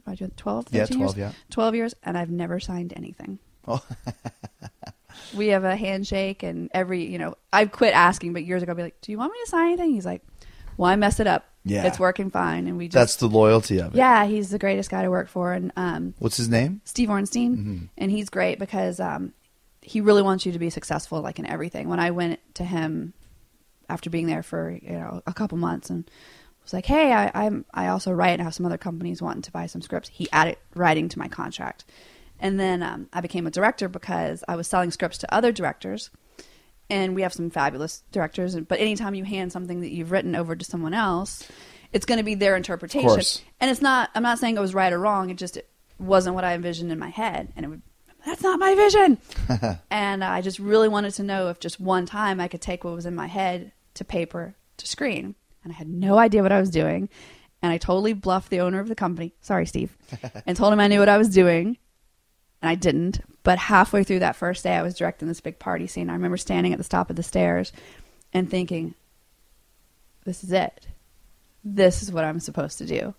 [0.06, 1.16] I doing 12, Yeah, 12, years?
[1.16, 1.32] yeah.
[1.50, 3.38] twelve years, and I've never signed anything.
[3.68, 3.84] Oh.
[5.36, 8.76] we have a handshake, and every you know, I've quit asking, but years ago, I'd
[8.76, 10.22] be like, "Do you want me to sign anything?" He's like,
[10.76, 11.46] "Well, I mess it up.
[11.64, 11.84] Yeah.
[11.86, 13.98] it's working fine," and we just That's the loyalty of it.
[13.98, 16.80] yeah, he's the greatest guy to work for, and um, What's his name?
[16.84, 17.84] Steve Orenstein, Mm-hmm.
[17.98, 19.34] and he's great because um,
[19.82, 21.88] he really wants you to be successful, like in everything.
[21.88, 23.12] When I went to him
[23.90, 26.10] after being there for you know a couple months and
[26.62, 29.52] was like, "Hey, I, I'm I also write and have some other companies wanting to
[29.52, 31.84] buy some scripts." He added writing to my contract,
[32.38, 36.10] and then um, I became a director because I was selling scripts to other directors.
[36.88, 40.56] And we have some fabulous directors, but anytime you hand something that you've written over
[40.56, 41.48] to someone else,
[41.92, 43.08] it's going to be their interpretation.
[43.60, 44.10] And it's not.
[44.14, 45.30] I'm not saying it was right or wrong.
[45.30, 45.68] It just it
[46.00, 47.82] wasn't what I envisioned in my head, and it would.
[48.26, 49.18] That's not my vision.
[49.90, 52.94] and I just really wanted to know if just one time I could take what
[52.94, 56.60] was in my head to paper to screen, and I had no idea what I
[56.60, 57.08] was doing.
[57.62, 59.34] And I totally bluffed the owner of the company.
[59.42, 59.94] Sorry, Steve,
[60.46, 61.76] and told him I knew what I was doing,
[62.62, 63.20] and I didn't.
[63.42, 66.08] But halfway through that first day, I was directing this big party scene.
[66.08, 67.70] I remember standing at the top of the stairs
[68.32, 68.94] and thinking,
[70.24, 70.86] "This is it.
[71.62, 73.14] This is what I'm supposed to do."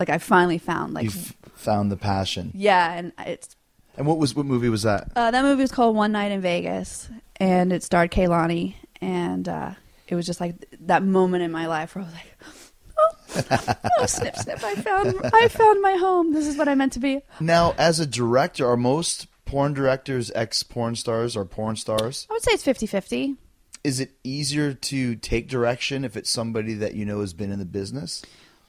[0.00, 2.50] Like I finally found like you f- found the passion.
[2.54, 3.54] yeah, and it's
[3.96, 5.10] And what was what movie was that?
[5.14, 9.70] uh, that movie was called One Night in Vegas, and it starred Kaylani, and uh,
[10.08, 14.06] it was just like that moment in my life where I was like, "Oh, oh
[14.06, 14.64] snip, snip!
[14.64, 16.32] I found, I found my home.
[16.32, 20.32] This is what I meant to be." Now, as a director, are most porn directors
[20.34, 22.26] ex porn stars or porn stars?
[22.30, 23.36] I would say it's 50-50.
[23.84, 27.58] Is it easier to take direction if it's somebody that you know has been in
[27.58, 28.24] the business?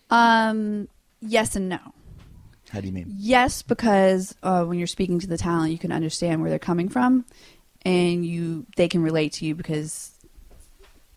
[0.10, 0.90] Um,
[1.22, 1.80] yes and no.
[2.70, 3.06] How do you mean?
[3.18, 6.90] Yes, because uh, when you're speaking to the talent, you can understand where they're coming
[6.90, 7.24] from,
[7.86, 10.15] and you they can relate to you because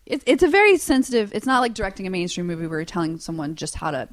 [0.09, 1.33] it, it's a very sensitive.
[1.33, 4.09] It's not like directing a mainstream movie where you're telling someone just how to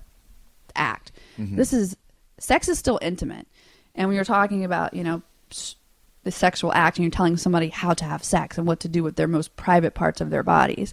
[0.77, 1.11] act.
[1.39, 1.57] Mm-hmm.
[1.57, 1.97] This is
[2.39, 3.49] sex is still intimate,
[3.95, 5.23] and when you're talking about you know
[6.23, 9.03] the sexual act and you're telling somebody how to have sex and what to do
[9.03, 10.93] with their most private parts of their bodies,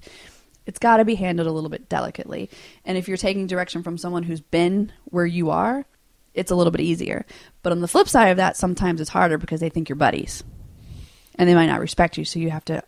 [0.66, 2.50] it's got to be handled a little bit delicately.
[2.86, 5.86] And if you're taking direction from someone who's been where you are,
[6.34, 7.26] it's a little bit easier.
[7.62, 10.44] But on the flip side of that, sometimes it's harder because they think you're buddies,
[11.36, 12.26] and they might not respect you.
[12.26, 12.84] So you have to,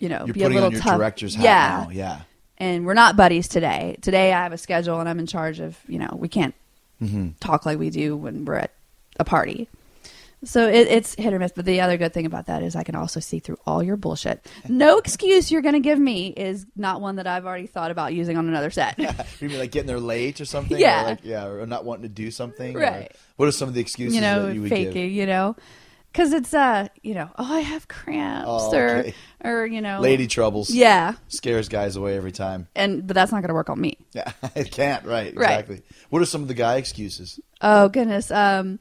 [0.00, 0.98] you know, You're be a putting little on your tough.
[0.98, 1.84] director's hat yeah.
[1.84, 1.90] now.
[1.90, 2.20] Yeah.
[2.58, 3.96] And we're not buddies today.
[4.02, 5.78] Today I have a schedule and I'm in charge of.
[5.86, 6.54] You know, we can't
[7.00, 7.28] Mm-hmm.
[7.40, 8.72] talk like we do when we're at
[9.18, 9.68] a party.
[10.44, 11.52] So it, it's hit or miss.
[11.52, 13.96] But the other good thing about that is I can also see through all your
[13.96, 14.46] bullshit.
[14.68, 18.12] No excuse you're going to give me is not one that I've already thought about
[18.12, 18.98] using on another set.
[19.40, 20.78] You mean like getting there late or something?
[20.78, 21.02] Yeah.
[21.02, 22.76] Or like, yeah, or not wanting to do something?
[22.76, 23.10] or- Right.
[23.36, 25.10] what are some of the excuses you know, that you would faking, give?
[25.10, 25.56] you know,
[26.12, 29.14] because it's uh, you know, oh, I have cramps, Oh, or okay.
[29.44, 30.70] or you know, Lady troubles.
[30.70, 32.68] yeah, Scares guys away every time.
[32.74, 33.96] and but that's not going to work on me.
[34.12, 35.04] Yeah, it can't.
[35.04, 35.34] Right.
[35.36, 35.60] Right.
[35.60, 35.82] Exactly.
[36.10, 37.38] What are some of the guy excuses?
[37.60, 38.78] Oh goodness, um,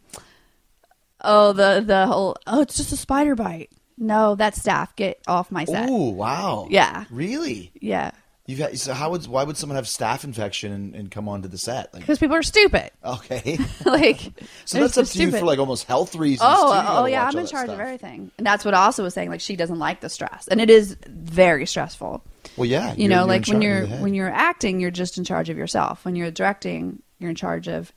[1.22, 3.70] oh the the whole oh it's just a spider bite.
[4.02, 4.96] No, that's staph.
[4.96, 5.90] Get off my set.
[5.90, 6.68] Oh, wow.
[6.70, 7.04] Yeah.
[7.12, 7.70] Really?
[7.82, 8.12] Yeah,
[8.50, 11.48] You've had, so how would why would someone have staph infection and, and come onto
[11.48, 11.94] the set?
[11.94, 12.90] Like, because people are stupid.
[13.06, 13.60] okay.
[13.86, 14.20] like,
[14.66, 16.50] so that's up to you for like almost health reasons.
[16.52, 16.88] Oh, too.
[16.88, 19.30] Oh yeah, I'm in charge of everything, and that's what also was saying.
[19.30, 22.24] Like she doesn't like the stress, and it is very stressful.
[22.58, 22.96] Well, yeah.
[22.96, 24.02] you know like when you're of the head.
[24.02, 27.68] when you're acting you're just in charge of yourself when you're directing you're in charge
[27.68, 27.94] of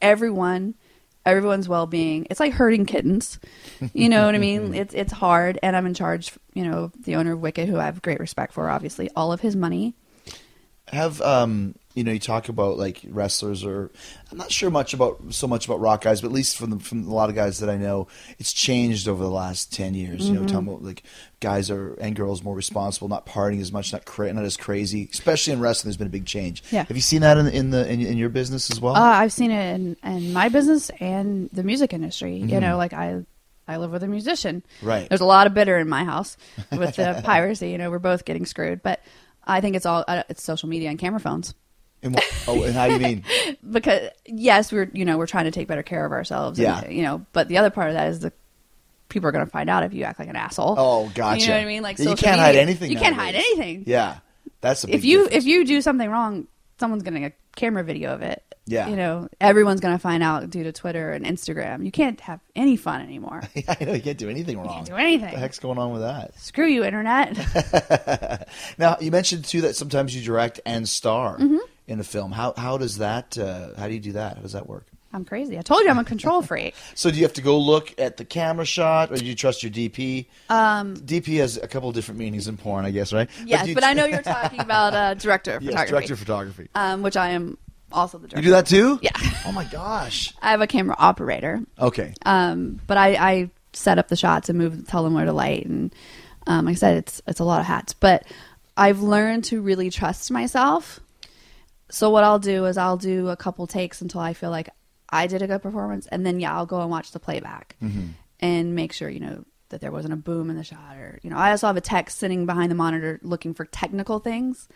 [0.00, 0.74] everyone
[1.26, 2.26] everyone's well-being.
[2.30, 3.38] It's like herding kittens.
[3.92, 4.74] You know what i mean?
[4.80, 7.84] It's it's hard and i'm in charge you know the owner of wicked who i
[7.84, 9.94] have great respect for obviously all of his money.
[10.88, 13.90] Have um you know you talk about like wrestlers or
[14.30, 16.78] I'm not sure much about so much about rock guys, but at least from the,
[16.78, 18.06] from a lot of guys that I know,
[18.38, 20.28] it's changed over the last ten years.
[20.28, 20.46] You know, Mm-hmm.
[20.48, 21.02] talking about like
[21.40, 25.08] guys are and girls more responsible, not partying as much, not cra- not as crazy.
[25.12, 26.62] Especially in wrestling, there's been a big change.
[26.70, 26.84] Yeah.
[26.84, 28.94] Have you seen that in in the in, in your business as well?
[28.94, 32.60] uh, i've seen it in, in my business and the music industry you Mm-hmm.
[32.60, 33.24] know like i
[33.68, 34.64] I live with a musician.
[34.82, 35.08] Right.
[35.08, 36.36] There's a lot of bitter in my house
[36.72, 37.70] with the piracy.
[37.70, 38.82] You know, we're both getting screwed.
[38.82, 39.00] But
[39.44, 41.54] I think it's all uh, it's social media and camera phones.
[42.02, 43.24] And what, oh, and how do you mean?
[43.70, 46.58] because yes, we're you know we're trying to take better care of ourselves.
[46.58, 46.88] and, Yeah.
[46.88, 48.32] you know, but the other part of that is the
[49.08, 50.74] people are going to find out if you act like an asshole.
[50.78, 51.40] Oh, gotcha.
[51.42, 51.82] You know what I mean?
[51.82, 53.84] Like Yeah, you can't hide anything You can't hide anything.
[53.86, 54.18] Yeah,
[54.60, 55.44] that's If you difference.
[55.44, 56.46] if you do something wrong,
[56.78, 58.42] someone's getting a camera video of it.
[58.66, 58.86] Yeah.
[58.88, 61.84] You know, everyone's going to find out due to Twitter and Instagram.
[61.84, 63.42] You can't have any fun anymore.
[63.68, 64.68] I know you can't do anything wrong.
[64.68, 65.22] can't do anything.
[65.24, 66.38] What the heck's going on with that?
[66.38, 67.36] Screw you, internet.
[68.78, 71.56] Now you mentioned too that sometimes you direct and star Mm-hmm.
[71.90, 72.32] In a film.
[72.32, 73.36] How how does that?
[73.36, 74.36] Uh, how do you do that?
[74.36, 74.86] How does that work?
[75.12, 75.58] I'm crazy.
[75.58, 76.74] I told you I'm a control freak.
[76.94, 79.64] So do you have to go look at the camera shot, or do you trust
[79.64, 80.26] your DP?
[80.48, 83.28] Um, DP has a couple of different meanings in porn, I guess, right?
[83.44, 86.18] Yes, you but I know you're talking about uh, director of yes, photography, director of
[86.20, 86.68] photography.
[86.76, 87.58] um, which I am
[87.90, 88.38] also the director.
[88.38, 89.00] you do that too?
[89.02, 89.10] Yeah.
[89.46, 90.32] Oh my gosh.
[90.42, 91.60] I have a camera operator.
[91.80, 92.14] Okay.
[92.24, 95.66] Um, but I, I set up the shots and move, tell them where to light,
[95.66, 95.92] and
[96.46, 97.94] um, like I said, it's it's a lot of hats.
[97.94, 98.24] But
[98.76, 101.00] I've learned to really trust myself.
[101.90, 104.70] So what I'll do is I'll do a couple takes until I feel like
[105.08, 108.08] I did a good performance, and then yeah, I'll go and watch the playback mm-hmm.
[108.38, 111.30] and make sure you know that there wasn't a boom in the shot, or you
[111.30, 114.68] know, I also have a tech sitting behind the monitor looking for technical things.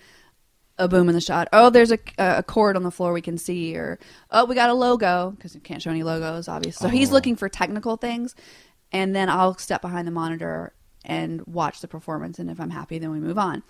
[0.76, 1.46] A boom in the shot.
[1.52, 4.00] Oh, there's a, a cord on the floor we can see, or
[4.32, 6.84] oh, we got a logo because you can't show any logos, obviously.
[6.84, 7.12] So he's oh.
[7.12, 8.34] looking for technical things,
[8.90, 10.74] and then I'll step behind the monitor
[11.04, 12.40] and watch the performance.
[12.40, 13.62] And if I'm happy, then we move on.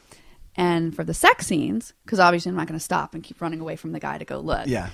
[0.56, 3.60] And for the sex scenes, because obviously I'm not going to stop and keep running
[3.60, 4.66] away from the guy to go look.
[4.66, 4.90] Yeah.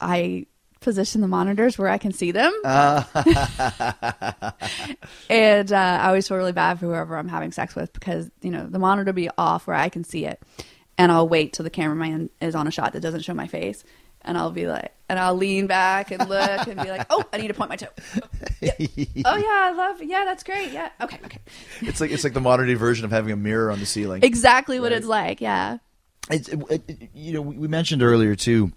[0.00, 0.46] I
[0.80, 2.52] position the monitors where I can see them.
[2.64, 3.06] and
[5.72, 8.66] uh, I always feel really bad for whoever I'm having sex with because, you know,
[8.66, 10.42] the monitor will be off where I can see it.
[10.98, 13.82] And I'll wait till the cameraman is on a shot that doesn't show my face.
[14.24, 17.38] And I'll be like, and I'll lean back and look and be like, oh, I
[17.38, 17.88] need to point my toe.
[18.60, 18.72] Yeah.
[19.24, 20.70] Oh, yeah, I love Yeah, that's great.
[20.72, 20.88] Yeah.
[21.00, 21.38] Okay, okay.
[21.80, 24.22] It's like it's like the modern day version of having a mirror on the ceiling.
[24.22, 25.40] Exactly what it's like.
[25.40, 25.78] Yeah.
[26.30, 28.70] It's, it, it- you know, we mentioned earlier too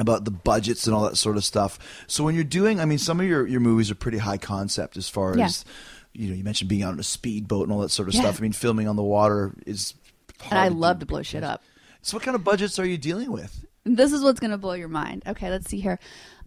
[0.00, 1.78] about the budgets and all that sort of stuff.
[2.08, 4.96] So when you're doing, I mean, some of your, your movies are pretty high concept
[4.96, 5.44] as far Yeah.
[5.44, 5.64] as,
[6.12, 8.22] you know, you mentioned being out on a speedboat and all that sort of Yeah.
[8.22, 8.40] stuff.
[8.40, 9.94] I mean, filming on the water is.
[10.50, 11.62] And I love to blow shit up.
[12.02, 13.64] So what kind of budgets are you dealing with?
[13.84, 15.22] This is what's going to blow your mind.
[15.26, 15.98] Okay, let's see here.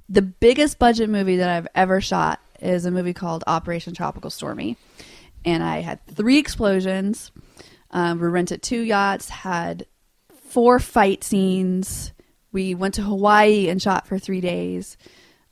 [0.09, 4.77] The biggest budget movie that I've ever shot is a movie called Operation Tropical Stormy.
[5.45, 7.31] And I had three explosions.
[7.91, 9.85] Um, we rented two yachts, had
[10.49, 12.11] four fight scenes.
[12.51, 14.97] We went to Hawaii and shot for three days.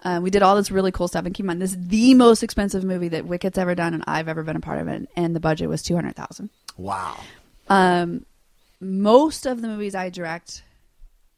[0.04, 1.26] Um, we did all this really cool stuff.
[1.26, 4.04] And keep in mind, this is the most expensive movie that Wicked's ever done, and
[4.08, 5.08] I've ever been a part of it.
[5.16, 7.18] And the budget was two hundred thousand Wow.
[7.70, 8.26] um,
[8.80, 10.64] most of the movies I direct,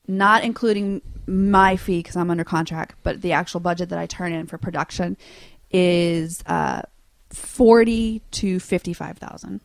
[0.08, 4.32] not including my fee because I'm under contract, but the actual budget that I turn
[4.34, 5.18] in for production
[5.72, 6.82] is uh,
[7.30, 9.62] forty to fifty five thousand.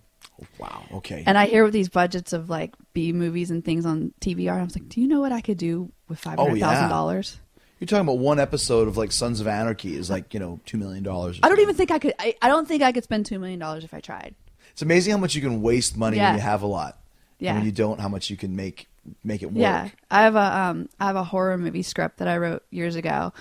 [0.59, 0.85] Wow.
[0.95, 1.23] Okay.
[1.27, 4.59] And I hear with these budgets of like B movies and things on TV are,
[4.59, 6.89] I was like, do you know what I could do with five Oh, hundred yeah.
[6.89, 7.39] dollars?
[7.79, 10.79] You're talking about one episode of like Sons of Anarchy is like you know two
[10.79, 11.39] million dollars.
[11.43, 12.15] I don't even think I could.
[12.19, 14.35] I, I don't think I could spend two million dollars if I tried.
[14.73, 16.31] It's amazing how much you can waste money Yeah.
[16.31, 16.99] when you have a lot.
[17.41, 18.87] And when you don't, how much you can make
[19.25, 19.61] make it work.
[19.61, 22.97] Yeah, I have a um, I have a horror movie script that I wrote years
[22.97, 23.33] ago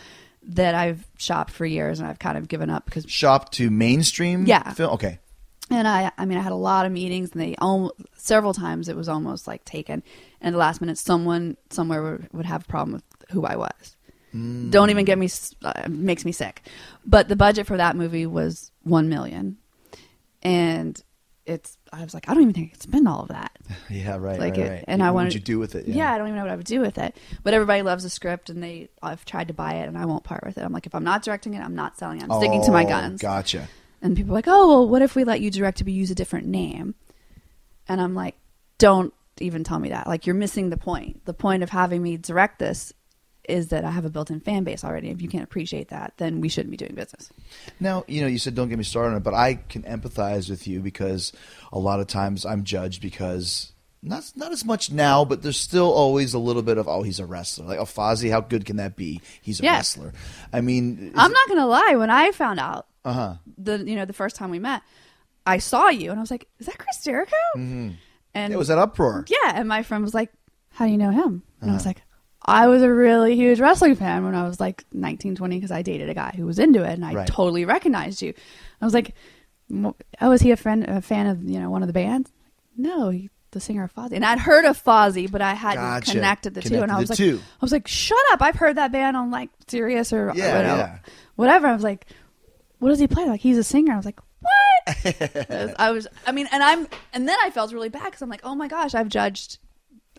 [0.43, 4.45] that I've shopped for years and I've kind of given up because Shop to mainstream.
[4.45, 4.74] Yeah.
[4.74, 4.93] Film.
[4.93, 5.20] Okay.
[5.70, 8.89] and I I mean I had a lot of meetings and they almost several times
[8.89, 10.01] it was almost like taken
[10.41, 13.95] and the last minute someone somewhere would, would have a problem with who I was.
[14.34, 15.30] Don't even get me
[15.62, 16.62] uh, makes me sick.
[17.05, 19.57] But the budget for that movie was 1 million.
[20.41, 21.01] And
[21.45, 23.52] it's I was like I don't even think I could spend all of that.
[23.89, 24.18] Yeah.
[24.18, 24.39] Right.
[24.39, 24.86] like right, it, right.
[24.88, 25.88] and what I would wanted you do with it?
[25.88, 26.14] Yeah.
[26.14, 27.16] I don't even know what I would do with it.
[27.44, 30.24] But everybody loves the script, and they I've tried to buy it, and I won't
[30.24, 30.62] part with it.
[30.64, 32.24] I'm like, if I'm not directing it, I'm not selling it.
[32.30, 33.22] I'm sticking to my Oh, guns.
[33.22, 33.68] Gotcha.
[34.02, 36.12] And people are like, oh well, what if we let you direct it but use
[36.12, 36.96] a different name?
[37.88, 38.36] And I'm like,
[38.78, 40.08] don't even tell me that.
[40.08, 41.26] Like you're missing the point.
[41.26, 42.94] The point of having me direct this
[43.50, 45.10] is that I have a built-in fan base already.
[45.10, 47.30] If you can't appreciate that, then we shouldn't be doing business.
[47.80, 50.50] Now, you know, you said don't get me started on it, but I can empathize
[50.50, 51.34] with you because
[51.74, 53.72] a lot of times I'm judged because
[54.04, 57.20] not not as much now, but there's still always a little bit of oh he's
[57.20, 59.74] a wrestler like oh Fozzy how good can that be he's a Yeah.
[59.76, 60.12] wrestler
[60.52, 61.96] I mean I'm not gonna lie.
[61.98, 64.82] When I found out uh-huh the you know the first time we met,
[65.46, 68.78] I saw you and I was like, "Is that Chris Jericho?" And it was that
[68.78, 70.32] uproar yeah, and my friend was like,
[70.72, 72.02] "How do you know him?" And I was like,
[72.46, 75.82] "I was a really huge wrestling fan when I was like 19, 20 because I
[75.82, 77.28] dated a guy who was into it, and I Right.
[77.28, 78.34] totally recognized you."
[78.82, 79.14] I was like,
[79.70, 82.32] "Mo- "Oh, is he a friend, a fan of you know one of the bands?"
[82.78, 86.12] No, he, the singer of Fozzy, and I'd heard of Fozzy, but I hadn't Gotcha.
[86.14, 86.82] connected the two.
[86.82, 87.39] And I was like, two.
[87.44, 88.42] I was like, "Shut up!
[88.42, 90.98] I've heard that band on like Sirius or Yeah, whatever." yeah.
[91.36, 91.68] whatever.
[91.68, 92.06] I was like,
[92.80, 93.94] "What does he play?" Like he's a singer.
[93.94, 97.89] I was like, "What?" I was, I mean, and I'm, and then I felt really
[97.89, 99.60] bad because I'm like, "Oh my gosh, I've judged."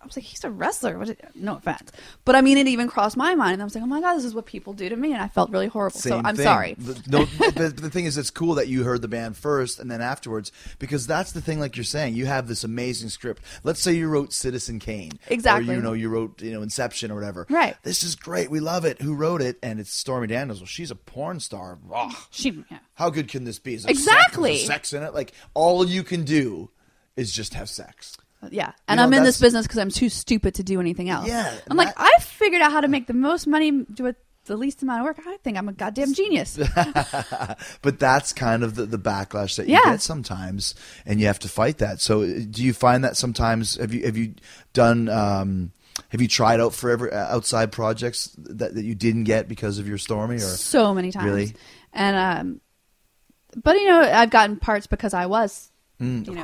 [0.02, 1.10] I was like, "He's a wrestler." What?
[1.10, 1.92] Is, no offense,
[2.24, 4.16] but I mean, it even crossed my mind, and I was like, "Oh my god,
[4.16, 5.98] this is what people do to me," and I felt really horrible.
[6.00, 6.44] so I'm thing.
[6.44, 6.74] sorry.
[6.78, 9.90] The- No, but the thing is, it's cool that you heard the band first and
[9.90, 11.60] then afterwards because that's the thing.
[11.60, 13.42] Like you're saying, you have this amazing script.
[13.62, 15.72] Let's say you wrote Citizen Kane, Exactly.
[15.72, 17.46] Or you know, you wrote you know Inception or whatever.
[17.48, 17.76] Right.
[17.82, 18.50] This is great.
[18.50, 19.00] We love it.
[19.00, 19.58] Who wrote it?
[19.62, 20.60] And it's Stormy Daniels.
[20.60, 21.78] Well, she's a porn star.
[21.94, 22.12] Ugh.
[22.30, 22.78] She, yeah.
[22.94, 23.74] How good can this be?
[23.74, 24.56] Exactly.
[24.58, 25.14] Sex, sex in it.
[25.14, 26.70] Like all you can do
[27.16, 28.16] is just have sex.
[28.50, 31.28] Yeah, and know, I'm in this business because I'm too stupid to do anything else.
[31.28, 34.16] Yeah, I'm like, that- I figured out how to make the most money with
[34.46, 35.18] the least amount of work.
[35.24, 36.58] I think I'm a goddamn genius.
[37.82, 39.92] But that's kind of the, the backlash that you Yeah.
[39.92, 40.74] get sometimes,
[41.06, 42.00] and you have to fight that.
[42.00, 44.34] So, uh, do you find that sometimes have you have you
[44.72, 45.72] done um,
[46.10, 49.78] have you tried out for ever uh, outside projects that, that you didn't get because
[49.78, 51.24] of your Stormy or so many times.
[51.26, 51.54] Really?
[51.92, 52.60] And um,
[53.62, 55.70] but you know, I've gotten parts because I was.
[56.00, 56.42] Mm, you of know,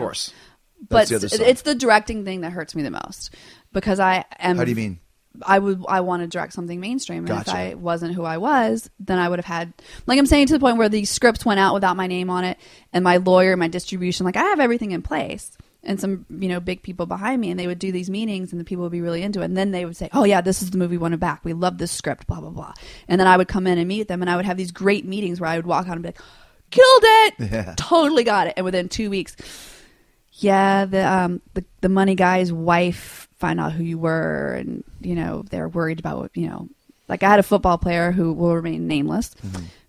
[0.91, 1.09] course.
[1.11, 3.35] But the it's- it's the directing thing that hurts me the most
[3.72, 4.57] because I am.
[4.57, 5.01] How do you mean?
[5.47, 7.51] I would I want to direct something mainstream, and Gotcha.
[7.51, 9.72] if I wasn't who I was, then I would have had
[10.07, 12.45] like I'm saying to the point where the scripts went out without my name on
[12.45, 12.59] it,
[12.93, 16.59] and my lawyer, my distribution, like I have everything in place, and some you know
[16.59, 19.01] big people behind me, and they would do these meetings, and the people would be
[19.01, 21.03] really into it, and then they would say, oh yeah, this is the movie we
[21.03, 22.72] want it back, we love this script, blah blah blah,
[23.07, 25.05] and then I would come in and meet them, and I would have these great
[25.07, 26.20] meetings where I would walk out and be like,
[26.70, 27.74] killed it, Yeah.
[27.76, 29.37] totally got it, and within two weeks
[30.39, 35.14] yeah, the um the the money guy's wife found out who you were, and you
[35.14, 36.68] know they're worried about what you know.
[37.09, 39.34] Like I had a football player who will remain nameless,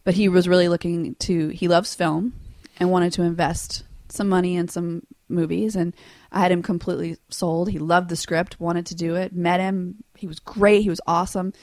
[0.03, 1.49] but he was really looking to.
[1.49, 2.33] He loves film
[2.79, 5.93] and wanted to invest some money in some movies, and
[6.31, 7.69] I had him completely sold.
[7.69, 9.33] He loved the script, wanted to do it.
[9.33, 10.81] Met him, he was great.
[10.81, 11.53] He was awesome,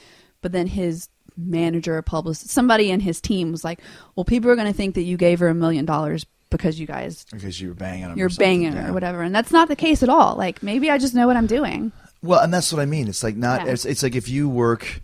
[0.41, 3.81] but then his manager, publicist, somebody in his team was like,
[4.15, 6.87] "Well, people are going to think that you gave her a million dollars." Because you
[6.87, 8.89] guys Because you were banging him you're banging yeah.
[8.89, 10.35] or whatever, and that's not the case at all.
[10.35, 11.91] Like maybe I just know what I'm doing.
[12.23, 13.07] Well, and that's what I mean.
[13.07, 13.65] It's like not.
[13.65, 13.73] Yeah.
[13.73, 15.01] It's, it's like if you work.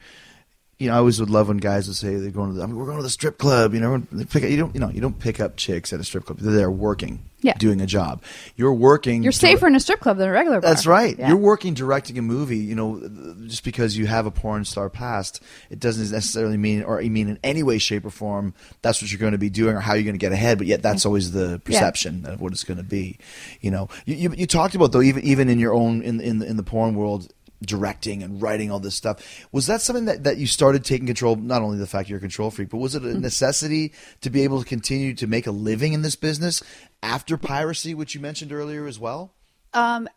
[0.80, 2.58] You know, I always would love when guys would say they're going to.
[2.58, 3.74] The, I mean, we're going to the strip club.
[3.74, 4.74] You know, they pick, you don't.
[4.74, 6.40] You know, you don't pick up chicks at a strip club.
[6.40, 7.54] They're there working, Yeah.
[7.54, 8.22] doing a job.
[8.58, 9.24] You're working.
[9.24, 10.70] You're dir- safer in a strip club than a regular bar.
[10.70, 11.18] That's right.
[11.18, 11.30] Yeah.
[11.30, 12.58] You're working directing a movie.
[12.58, 13.00] You know,
[13.48, 17.30] just because you have a porn star past, it doesn't necessarily mean, or you mean
[17.30, 19.94] in any way, shape, or form, that's what you're going to be doing or how
[19.94, 20.58] you're going to get ahead.
[20.58, 23.20] But yet, that's always the perception of what it's going to be.
[23.62, 26.42] You know, you, you, you talked about though, even even in your own in in
[26.42, 27.32] in the porn world.
[27.66, 31.36] Directing and writing all this stuff was that something that, that you started taking control?
[31.36, 34.44] Not only the fact you're a control freak, but was it a necessity to be
[34.44, 36.62] able to continue to make a living in this business
[37.02, 39.34] after piracy, which you mentioned earlier as well?
[39.74, 40.10] Um,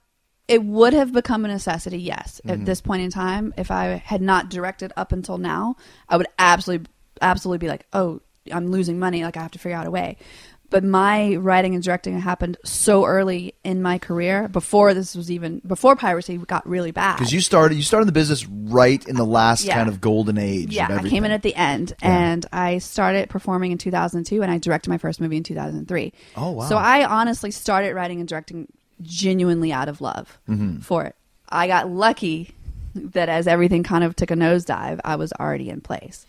[0.49, 2.61] it would have become a necessity, yes, Mm-hmm.
[2.61, 3.55] at this point in time.
[3.57, 5.76] If I had not directed up until now,
[6.09, 6.86] I would absolutely,
[7.20, 8.20] absolutely be like, oh,
[8.53, 9.24] I'm losing money.
[9.24, 10.18] Like I have to figure out a way.
[10.69, 15.61] But my writing and directing happened so early in my career before this was even
[15.67, 17.17] before piracy got really bad.
[17.19, 19.75] Because you started, you started the business right in the last Yeah.
[19.77, 20.75] kind of golden age.
[20.75, 24.59] yeah, I came in at the end, and I started performing in 2002, and I
[24.59, 26.12] directed my first movie in 2003.
[26.37, 26.64] Oh, wow.
[26.69, 28.67] So I honestly started writing and directing
[29.03, 30.79] genuinely out of love Mm-hmm.
[30.81, 31.14] for it.
[31.49, 32.51] I got lucky
[32.95, 36.27] that as everything kind of took a nosedive, I was already in place.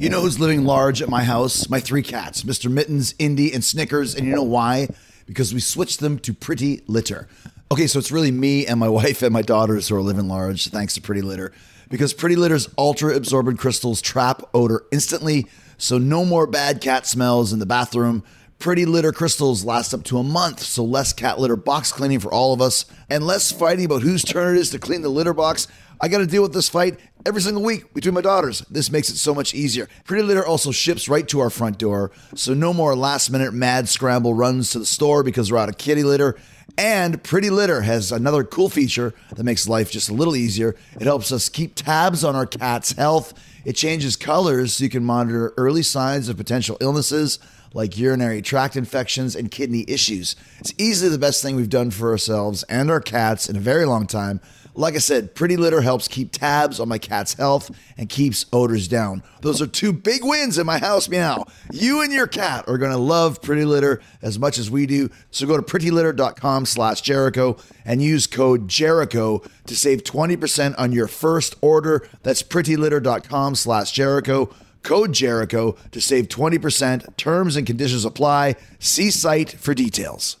[0.00, 1.68] You know who's living large at my house?
[1.68, 2.70] My three cats, Mr.
[2.70, 4.14] Mittens, Indy, and Snickers.
[4.14, 4.86] And you know why?
[5.26, 7.26] Because we switched them to Pretty Litter.
[7.72, 10.68] Okay, so it's really me and my wife and my daughters who are living large,
[10.68, 11.52] thanks to Pretty Litter.
[11.90, 15.46] Because Pretty Litter's ultra absorbent crystals trap odor instantly,
[15.78, 18.22] so no more bad cat smells in the bathroom.
[18.60, 22.32] Pretty Litter crystals last up to a month, so less cat litter box cleaning for
[22.32, 25.34] all of us, and less fighting about whose turn it is to clean the litter
[25.34, 25.66] box.
[26.00, 28.60] I got to deal with this fight every single week between my daughters.
[28.70, 29.88] This makes it so much easier.
[30.04, 33.88] Pretty Litter also ships right to our front door, so no more last minute mad
[33.88, 36.36] scramble runs to the store because we're out of kitty litter.
[36.76, 40.76] And Pretty Litter has another cool feature that makes life just a little easier.
[40.94, 43.34] It helps us keep tabs on our cat's health.
[43.64, 47.40] It changes colors so you can monitor early signs of potential illnesses
[47.74, 50.36] like urinary tract infections and kidney issues.
[50.60, 53.84] It's easily the best thing we've done for ourselves and our cats in a very
[53.84, 54.40] long time.
[54.78, 58.86] Like I said, Pretty Litter helps keep tabs on my cat's health and keeps odors
[58.86, 59.24] down.
[59.40, 61.46] Those are two big wins in my house, meow.
[61.72, 65.10] You and your cat are going to love Pretty Litter as much as we do.
[65.32, 71.08] So go to prettylitter.com slash Jericho and use code Jericho to save 20% on your
[71.08, 72.08] first order.
[72.22, 74.48] That's prettylitter.com slash Jericho.
[74.84, 77.16] Code Jericho to save 20%.
[77.16, 78.54] Terms and conditions apply.
[78.78, 80.37] See site for details.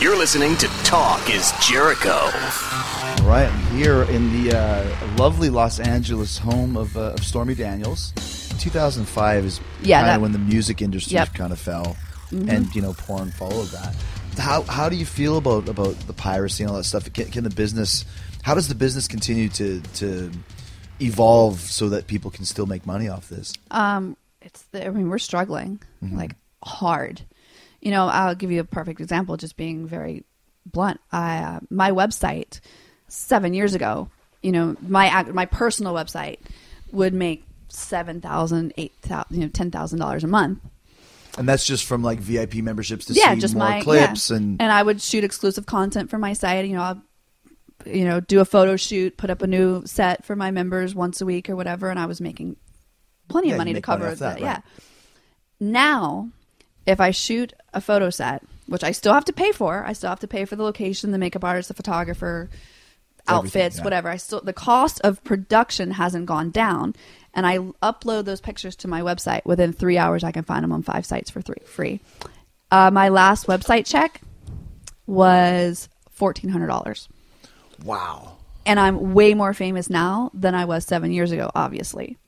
[0.00, 2.10] You're listening to Talk is Jericho.
[2.12, 7.54] All right, I'm here in the uh, lovely Los Angeles home of, uh, of Stormy
[7.54, 8.12] Daniels.
[8.58, 11.28] 2005 is Yeah, kind of when the music industry Yep.
[11.28, 11.36] Mm-hmm.
[11.36, 11.96] kind of fell,
[12.30, 13.94] and you know, porn followed that.
[14.38, 17.12] How how do you feel about about the piracy and all that stuff?
[17.12, 18.04] Can, can the business?
[18.42, 20.30] How does the business continue to to
[21.00, 23.52] evolve so that people can still make money off this?
[23.70, 27.22] Um, it's the, I mean, we're struggling like hard.
[27.84, 29.36] You know, I'll give you a perfect example.
[29.36, 30.24] Just being very
[30.66, 32.60] blunt, I uh, my website
[33.08, 34.08] seven years ago.
[34.42, 36.38] You know, my my personal website
[36.90, 40.58] would make seven thousand, eight thousand, you know, ten thousand dollars a month.
[41.36, 44.36] And that's just from like VIP memberships to yeah, see just more my clips yeah.
[44.36, 46.64] and and I would shoot exclusive content for my site.
[46.66, 47.02] You know, I'll
[47.84, 51.20] you know do a photo shoot, put up a new set for my members once
[51.20, 52.56] a week or whatever, and I was making
[53.28, 54.60] plenty Yeah, of money to make money cover off that, Yeah.
[55.60, 56.30] Now,
[56.86, 60.10] if I shoot a photo set, which I still have to pay for, I still
[60.10, 62.48] have to pay for the location, the makeup artist, the photographer,
[63.26, 63.84] outfits, yeah.
[63.84, 64.08] whatever.
[64.08, 66.94] I still the cost of production hasn't gone down,
[67.32, 69.44] and I upload those pictures to my website.
[69.44, 72.00] Within three hours, I can find them on five sites for three, free.
[72.70, 74.20] Uh, my last website check
[75.06, 77.08] was fourteen hundred dollars,
[77.84, 78.36] wow.
[78.66, 81.50] and I'm way more famous now than I was seven years ago.
[81.54, 82.18] Obviously,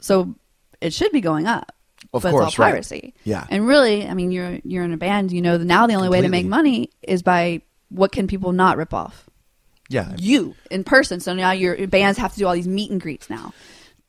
[0.00, 0.34] so
[0.80, 1.72] it should be going up.
[2.12, 2.72] Of but course, it's all right.
[2.72, 3.14] piracy.
[3.24, 3.46] Yeah.
[3.48, 5.32] and really, I mean, you're you're in a band.
[5.32, 8.76] You know, now the only way to make money is by what can people not
[8.76, 9.28] rip off
[9.88, 11.20] Yeah, you in person.
[11.20, 13.52] So now your bands have to do all these meet and greets now.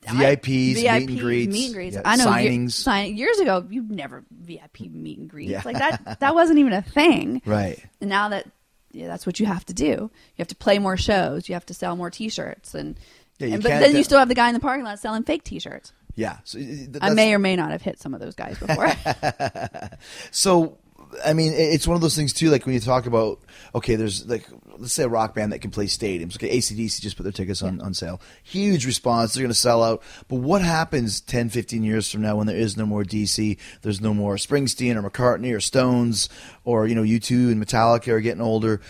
[0.05, 1.95] VIPs, meet and greets, meet and greets.
[1.95, 2.71] yeah, I know signings.
[2.71, 5.61] sign, years ago, you never VIP meet and greets Yeah.
[5.63, 6.19] like that.
[6.19, 7.41] That wasn't even a thing.
[7.45, 7.81] Right.
[8.01, 8.45] And now that
[8.91, 9.85] yeah, that's what you have to do.
[9.85, 11.47] You have to play more shows.
[11.49, 12.95] You have to sell more T-shirts, and,
[13.39, 15.23] Yeah, you and but then you still have the guy in the parking lot selling
[15.23, 15.93] fake T-shirts.
[16.15, 16.37] Yeah.
[16.43, 16.59] So,
[17.01, 18.91] I may or may not have hit some of those guys before.
[20.31, 20.77] So,
[21.23, 22.49] I mean, it's one of those things too.
[22.49, 23.39] Like when you talk about,
[23.75, 24.47] okay, there's like,
[24.77, 26.35] let's say a rock band that can play stadiums.
[26.35, 28.21] Okay, ACDC just put their tickets on, on sale.
[28.43, 29.33] Huge response.
[29.33, 30.01] They're going to sell out.
[30.27, 33.57] But what happens 10, 15 years from now when there is no more DC?
[33.81, 36.29] There's no more Springsteen or McCartney or Stones
[36.63, 38.81] or, you know, U2 and Metallica are getting older.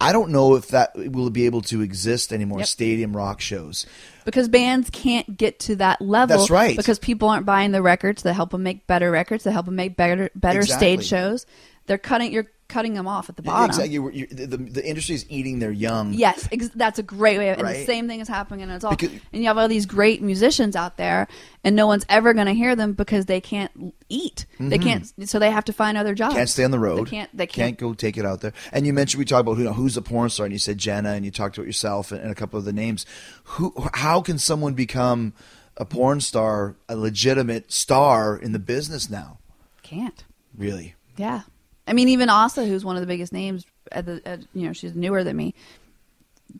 [0.00, 2.60] I don't know if that will be able to exist anymore.
[2.60, 2.68] Yep.
[2.68, 3.84] Stadium rock shows.
[4.28, 6.36] Because bands can't get to that level.
[6.36, 6.76] That's right.
[6.76, 9.76] Because people aren't buying the records that help them make better records, that help them
[9.76, 10.96] make better better Exactly.
[10.98, 11.46] stage shows.
[11.86, 12.30] They're cutting.
[12.32, 13.70] You're cutting them off at the bottom.
[13.70, 13.94] Exactly.
[13.94, 16.12] You're, you're, the, the industry is eating their young.
[16.12, 17.50] Yes, ex- that's a great way.
[17.50, 18.90] Of, and the same thing is happening, and it's all.
[18.90, 21.26] Because- and you have all these great musicians out there,
[21.64, 24.46] and no one's ever going to hear them because they can't eat.
[24.60, 26.32] They can't, so they have to find other jobs.
[26.32, 26.38] Mm-hmm.
[26.38, 27.06] Can't stay on the road.
[27.06, 27.36] They can't.
[27.36, 27.78] They can't.
[27.78, 28.52] go take it out there.
[28.72, 30.58] And you mentioned we talked about who you know, who's a porn star, and you
[30.58, 33.06] said Jenna, and you talked about yourself and, and a couple of the names.
[33.44, 33.72] Who?
[33.94, 35.32] How can someone become
[35.76, 39.38] a porn star, a legitimate star in the business now?
[39.82, 40.24] can't.
[40.56, 40.94] Really?
[41.16, 41.42] Yeah,
[41.88, 44.72] I mean, even Asa, who's one of the biggest names at the, at, you know,
[44.72, 45.54] she's newer than me.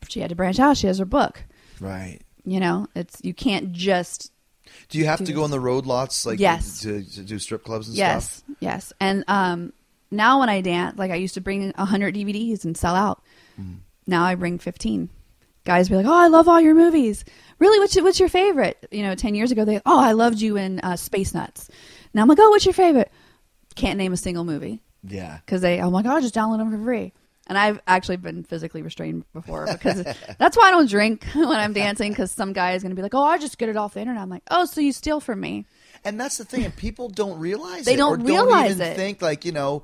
[0.08, 0.76] She had to branch out.
[0.76, 1.42] She has her book.
[1.80, 2.20] Right.
[2.44, 4.32] You know, it's you can't just
[4.88, 5.44] Do you have do to go this.
[5.44, 6.80] on the road lots, like Yes.
[6.80, 8.44] to, to do strip clubs and yes, stuff?
[8.48, 8.56] yes.
[8.60, 8.92] Yes.
[9.00, 9.72] And um,
[10.10, 13.22] now when I dance, like I used to bring hundred DVDs and sell out.
[13.60, 13.74] Mm-hmm.
[14.06, 15.10] Now I bring fifteen.
[15.64, 17.26] Guys be like, "Oh, I love all your movies.
[17.58, 20.40] Really, what's your, what's your favorite?" You know, ten years ago they, "Oh, I loved
[20.40, 21.68] you in uh, Space Nuts."
[22.14, 23.10] Now I'm like, "Oh, what's your favorite?"
[23.74, 25.38] Can't name a single movie Yeah.
[25.44, 27.12] because they, I'm like, "Oh, just download them for free."
[27.46, 30.02] And I've actually been physically restrained before because
[30.38, 33.02] that's why I don't drink when I'm dancing because some guy is going to be
[33.02, 35.20] like, "Oh, I just get it off the internet." I'm like, "Oh, so you steal
[35.20, 35.64] from me?"
[36.04, 38.92] And that's the thing, and people don't realize They it, don't or realize don't even
[38.92, 38.96] it.
[38.96, 39.82] think like you know.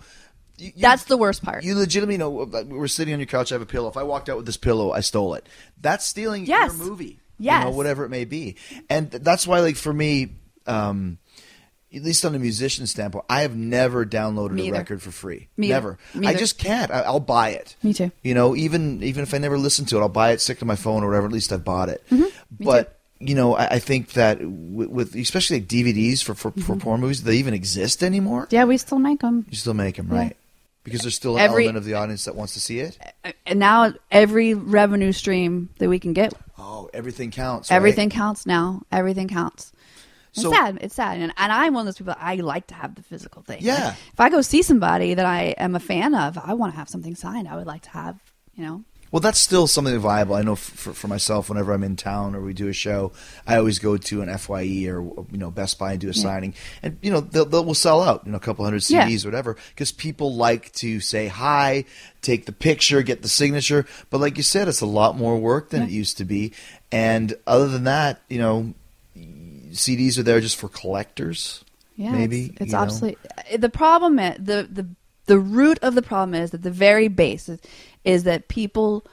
[0.56, 1.64] You, you- That's the worst part.
[1.64, 2.30] You legitimately know.
[2.30, 3.50] like, We're sitting on your couch.
[3.50, 3.88] I have a pillow.
[3.88, 5.48] If I walked out with this pillow, I stole it.
[5.80, 6.76] That's stealing Yes.
[6.78, 7.18] your movie.
[7.40, 7.64] Yes.
[7.64, 8.54] You know, whatever it may be,
[8.88, 10.36] and th- that's why, like for me,
[10.68, 11.18] um,
[11.94, 14.78] at least on a musician standpoint, I have never downloaded Me a either.
[14.78, 15.48] record for free.
[15.56, 15.98] Me never.
[16.14, 16.90] Me I just can't.
[16.90, 17.76] I, I'll buy it.
[17.82, 18.10] Me too.
[18.22, 20.64] You know, even even if I never listen to it, I'll buy it, stick to
[20.64, 21.26] my phone or whatever.
[21.26, 22.02] At least I've bought it.
[22.10, 22.64] Mm-hmm.
[22.64, 26.60] But you know, I, I think that with, with especially like DVDs for for, Mm-hmm.
[26.62, 28.46] for porn movies, do they even exist anymore?
[28.50, 29.46] Yeah, we still make them.
[29.48, 30.18] You still make them, Yeah.
[30.18, 30.36] right?
[30.82, 32.98] Because there's still an Every- element of the audience that wants to see it.
[33.46, 37.70] and now every revenue stream that we can get, Oh, everything counts.
[37.70, 37.76] right?
[37.76, 38.82] everything counts now.
[38.92, 39.72] Everything counts.
[40.36, 40.78] It's sad.
[40.80, 42.14] It's sad, and, and I'm one of those people.
[42.14, 43.58] That I like to have the physical thing.
[43.60, 43.84] Yeah.
[43.84, 46.76] Like, if I go see somebody that I am a fan of, I want to
[46.78, 47.48] have something signed.
[47.48, 48.18] I would like to have,
[48.54, 48.84] you know.
[49.12, 50.34] Well, that's still something viable.
[50.34, 53.12] I know for, for myself, whenever I'm in town or we do a show,
[53.46, 56.52] I always go to an FYE or you know Best Buy and do a signing,
[56.82, 59.06] and you know they'll, they'll will sell out, you know, a couple hundred Yeah.
[59.06, 61.84] CDs or whatever, because people like to say hi,
[62.22, 63.86] take the picture, get the signature.
[64.10, 66.52] But like you said, it's a lot more work than it used to be.
[66.90, 68.74] And other than that, you know,
[69.74, 71.64] CDs are there just for collectors.
[71.96, 72.78] Yeah, maybe it's, it's know?
[73.56, 74.88] The problem, is, the the
[75.26, 77.60] the root of the problem is that the very base is,
[78.04, 79.06] is that people,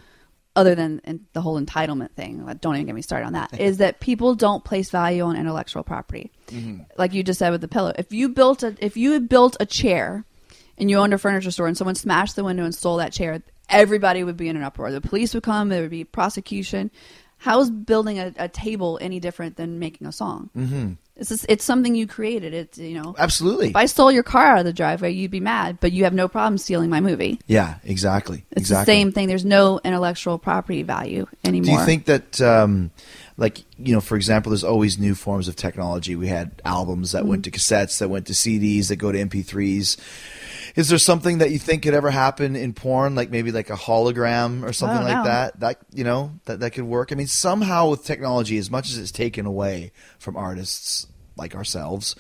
[0.55, 3.78] other than the whole entitlement thing, like, don't even get me started on that, is
[3.78, 6.32] that people don't place value on intellectual property.
[6.47, 6.84] Mm-hmm.
[6.97, 9.57] Like you just said with the pillow, if you built a if you had built
[9.59, 10.26] a chair,
[10.78, 13.41] and you owned a furniture store, and someone smashed the window and stole that chair,
[13.70, 14.91] everybody would be in an uproar.
[14.91, 15.70] The police would come.
[15.70, 16.91] There would be prosecution.
[17.41, 20.51] How is building a, a table any different than making a song?
[20.55, 20.91] Mm-hmm.
[21.22, 22.55] It's just, it's something you created.
[22.55, 23.69] It's you know Absolutely.
[23.69, 26.15] if I stole your car out of the driveway, you'd be mad, but you have
[26.15, 27.39] no problem stealing my movie.
[27.45, 28.43] yeah, exactly.
[28.49, 28.91] It's exactly.
[28.91, 29.28] the same thing.
[29.28, 31.76] There's no intellectual property value anymore.
[31.76, 32.89] Do you think that, um,
[33.38, 36.15] like, you know, for example, there's always new forms of technology.
[36.15, 39.97] We had albums that went to cassettes, that went to CDs, that go to MP3s.
[40.76, 43.76] Is there something that you think could ever happen in porn, like maybe like a
[43.76, 45.24] hologram or something like know.
[45.26, 45.59] that?
[45.59, 47.11] That you know that that could work.
[47.11, 52.15] I mean, somehow with technology, as much as it's taken away from artists like ourselves,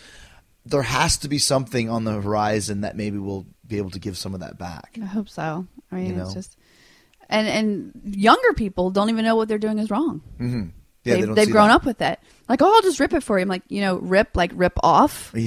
[0.65, 4.17] there has to be something on the horizon that maybe we'll be able to give
[4.17, 4.97] some of that back.
[5.01, 5.65] I hope so.
[5.91, 6.23] I mean, You know?
[6.23, 6.57] it's just
[7.29, 10.21] and and younger people don't even know what they're doing is wrong.
[10.39, 10.63] Mm-hmm.
[11.03, 11.75] Yeah, they've don't they've see grown that.
[11.75, 12.19] up with it.
[12.47, 13.43] Like, oh, I'll just rip it for you.
[13.43, 15.33] I'm like, you know, rip like rip off.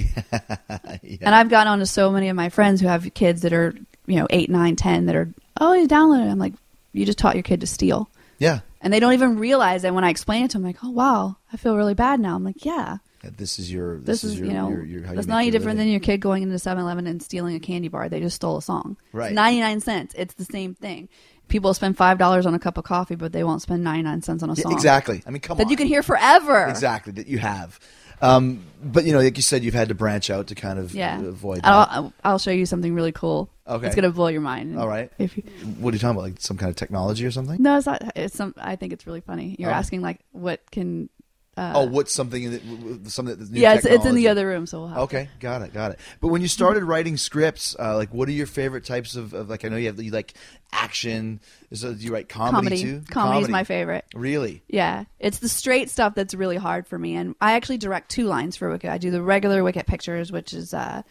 [1.02, 1.18] Yeah.
[1.20, 3.74] And I've gotten on to so many of my friends who have kids that are,
[4.06, 5.28] you know, eight, nine, ten that are,
[5.60, 6.30] oh, you downloaded.
[6.30, 6.54] I'm like,
[6.92, 8.08] you just taught your kid to steal.
[8.38, 8.60] yeah.
[8.80, 11.36] And they don't even realize that when I explain it to them, like, oh wow,
[11.52, 12.34] I feel really bad now.
[12.36, 12.98] I'm like, yeah,
[13.36, 13.96] This is your.
[13.98, 15.86] This, this, is, is, your, you know, your, your, make not any different living.
[15.86, 18.08] than your kid going into 7-Eleven and stealing a candy bar.
[18.08, 18.96] They just stole a song.
[19.12, 19.26] Right.
[19.28, 20.14] It's 99 cents.
[20.16, 21.08] It's the same thing.
[21.48, 24.48] People spend $5 on a cup of coffee, but they won't spend 99 cents on
[24.50, 24.72] a Yeah, song.
[24.72, 25.22] exactly.
[25.26, 25.70] I mean, come That on.
[25.70, 26.66] you can hear forever.
[26.68, 27.78] Exactly that you have.
[28.22, 30.94] Um, but you know, like you said, you've had to branch out to kind of
[30.94, 31.20] Yeah.
[31.20, 31.66] avoid that.
[31.66, 33.50] I'll, I'll show you something really cool.
[33.66, 33.88] Okay.
[33.88, 34.78] It's to blow your mind.
[34.78, 35.10] All right.
[35.18, 35.42] If you,
[35.80, 36.22] What are you talking about?
[36.22, 37.62] Like some kind of technology or something?
[37.62, 38.02] no, it's not.
[38.16, 39.56] It's some, I think it's really funny.
[39.58, 39.74] You're Oh.
[39.74, 41.10] asking like what can,
[41.56, 44.14] uh, oh, what's something in the, w- w- something that's new yeah, it's, it's in
[44.16, 44.66] the other room.
[44.66, 46.00] So we'll have Okay, got it, got it.
[46.20, 49.48] But when you started writing scripts, uh, like, what are your favorite types of, of
[49.48, 49.64] like?
[49.64, 50.34] I know you have you like
[50.72, 51.40] action.
[51.72, 52.82] So do you write comedy, too?
[52.82, 53.04] comedy.
[53.06, 53.12] too?
[53.12, 54.04] Comedy's my favorite.
[54.14, 54.62] Really?
[54.68, 57.14] Yeah, it's the straight stuff that's really hard for me.
[57.14, 58.90] And I actually direct two lines for Wicked.
[58.90, 61.02] I do the regular Wicked Pictures, which is uh,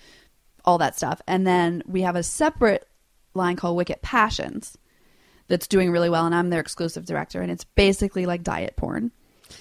[0.65, 2.87] all that stuff, and then we have a separate
[3.33, 4.77] line called Wicked Passions
[5.47, 7.41] that's doing really well, and I'm their exclusive director.
[7.41, 9.11] And it's basically like diet porn.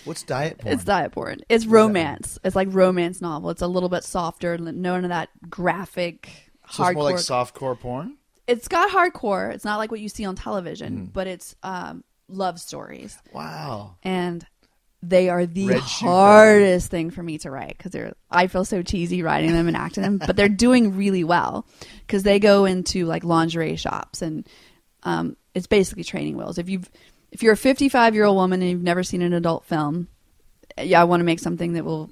[0.05, 0.75] What's diet porn?
[0.75, 1.41] It's diet porn.
[1.49, 2.39] It's romance.
[2.45, 3.51] It's like romance novel.
[3.51, 6.29] It's a little bit softer, none of that graphic
[6.71, 6.89] so hardcore.
[6.89, 8.17] it's more like softcore porn.
[8.47, 9.53] it's got hardcore.
[9.55, 10.43] It's not like what you see on Mm.
[10.43, 13.97] television, but it's um, love stories Wow.
[14.03, 14.45] and
[15.05, 18.83] they are the Red hardest thing for me to write because they're I feel so
[18.83, 21.67] cheesy writing them and acting them, but they're doing really well
[22.07, 24.47] because they go into like lingerie shops and
[25.03, 26.57] um, it's basically training wheels.
[26.59, 26.89] If you've
[27.33, 30.07] if you're a 55 year old woman and you've never seen an adult film,
[30.81, 32.11] yeah, I want to make something that will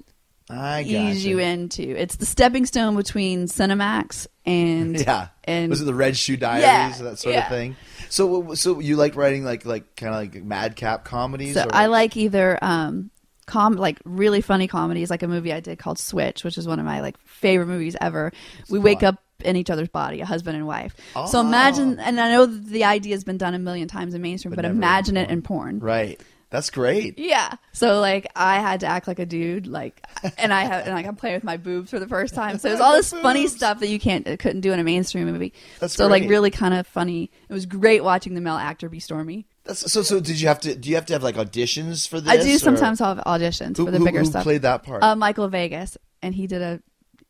[0.49, 1.81] I ease you into.
[1.83, 5.27] It's the stepping stone between Cinemax and Yeah.
[5.45, 7.43] and was it the Red Shoe Diaries Yeah, that sort yeah.
[7.43, 7.75] of thing?
[8.09, 11.53] So, so you like writing like like kind of like madcap comedies?
[11.53, 13.11] So or- I like either um,
[13.45, 16.79] com like really funny comedies, like a movie I did called Switch, which is one
[16.79, 18.33] of my like favorite movies ever.
[18.69, 20.95] we wake up in each other's body, a husband and wife.
[21.27, 24.53] So imagine, and I know the idea has been done a million times in mainstream,
[24.55, 25.79] but, never imagine in it in porn.
[25.79, 26.19] Right.
[26.51, 27.17] That's great.
[27.17, 27.53] Yeah.
[27.71, 30.05] So like I had to act like a dude, like,
[30.37, 32.57] and I have, and like I'm playing with my boobs for the first time.
[32.57, 35.53] So there's all this funny stuff that you can't, couldn't do in a mainstream movie.
[35.79, 37.31] That's so like really kind of funny.
[37.47, 39.47] It was great watching the male actor be Stormy.
[39.63, 42.19] That's, so so did you have to do you have to have like auditions for
[42.19, 42.29] this?
[42.29, 44.43] I do or- sometimes have auditions Who, for the who- bigger who stuff.
[44.43, 45.03] played that part?
[45.03, 46.81] Uh, Michael Vegas, and he did a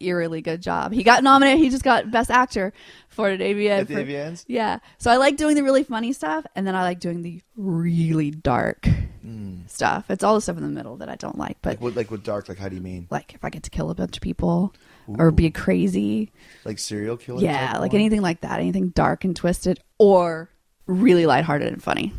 [0.01, 0.91] eerily good job.
[0.91, 1.59] He got nominated.
[1.59, 2.73] He just got Best Actor
[3.07, 3.81] for an AVN.
[3.81, 4.45] At the for- AVNs?
[4.47, 4.79] Yeah.
[4.97, 8.31] So I like doing the really funny stuff, and then I like doing the really
[8.31, 8.85] dark
[9.21, 9.61] hmm.
[9.67, 10.09] stuff.
[10.09, 11.57] It's all the stuff in the middle that I don't like.
[11.61, 13.07] But like what like what dark like how do you mean?
[13.09, 14.73] like if I get to kill a bunch of people
[15.17, 16.31] or be crazy,
[16.63, 17.41] Like serial killer?
[17.41, 18.01] yeah, like porn?
[18.01, 20.49] anything like that, anything dark and twisted, or
[20.87, 22.13] really lighthearted and funny.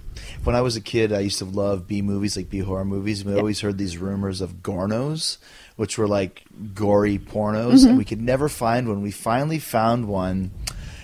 [0.45, 3.25] When I was a kid, I used to love B movies, like B horror movies.
[3.25, 5.39] We always heard these rumors of gornos,
[5.77, 6.43] which were like
[6.75, 7.89] gory pornos, Mm-hmm.
[7.89, 9.03] and we could never find one.
[9.03, 10.51] We finally found one.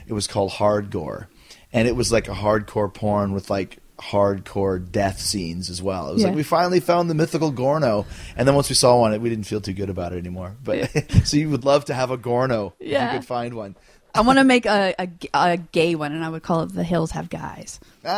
[0.06, 1.28] It was called Hard Gore,
[1.72, 6.08] and it was like a hardcore porn with like hardcore death scenes as well.
[6.08, 6.28] It was Yeah.
[6.28, 8.06] like we finally found the mythical gorno,
[8.36, 10.54] and then once we saw one, we didn't feel too good about it anymore.
[10.62, 10.88] But
[11.24, 13.74] so you would love to have a gorno if you could find one.
[14.14, 16.82] I want to make a, a, a gay one, and I would call it "The
[16.84, 17.78] Hills Have Guys."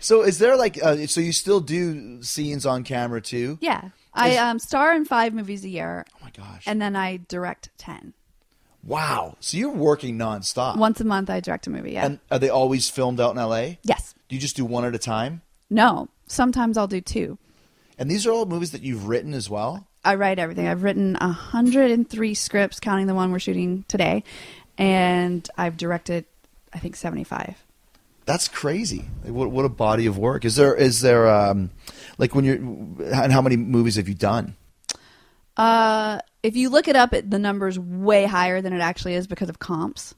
[0.00, 3.58] So is there like uh, so you still do scenes on camera too?
[3.60, 6.64] Yeah, I um, star in five movies a year, Oh my gosh!
[6.66, 8.12] and then I direct ten.
[8.82, 10.76] wow, so you're working nonstop.
[10.76, 11.92] Once a month, I direct a movie.
[11.92, 12.06] Yeah.
[12.06, 13.78] And are they always filmed out in L.A.?
[13.82, 14.14] yes.
[14.28, 15.42] Do you just do one at a time?
[15.68, 16.08] No.
[16.26, 17.36] Sometimes I'll do two.
[17.98, 19.86] And these are all movies that you've written as well.
[20.04, 20.66] I write everything.
[20.66, 24.24] I've written 103 scripts, counting the one we're shooting today,
[24.78, 26.24] and I've directed,
[26.72, 27.62] I think, 75.
[28.26, 29.04] That's crazy.
[29.24, 30.46] What what a body of work.
[30.46, 31.70] Is there is there um
[32.18, 34.56] like when you're and how many movies have you done?
[35.56, 39.26] Uh, if you look it up, it, the number's way higher than it actually is
[39.26, 40.14] because of comps,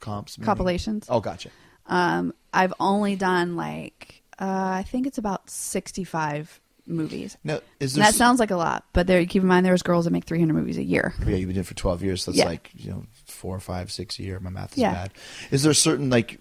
[0.00, 0.46] Comps, maybe?
[0.46, 1.06] compilations.
[1.08, 1.50] Oh, gotcha.
[1.86, 4.44] Um, I've only done like uh,
[4.78, 7.36] I think it's about 65 movies.
[7.44, 9.82] Now, is And there that sounds like a lot, but there, keep in mind there's
[9.82, 11.14] girls that make 300 movies a year.
[11.20, 12.24] yeah, you've been doing it for 12 years.
[12.24, 12.46] So that's Yeah.
[12.46, 14.40] like, you know, four, five, six a year.
[14.40, 14.92] My math is Yeah.
[14.92, 15.12] bad.
[15.50, 16.40] Is there a certain, like,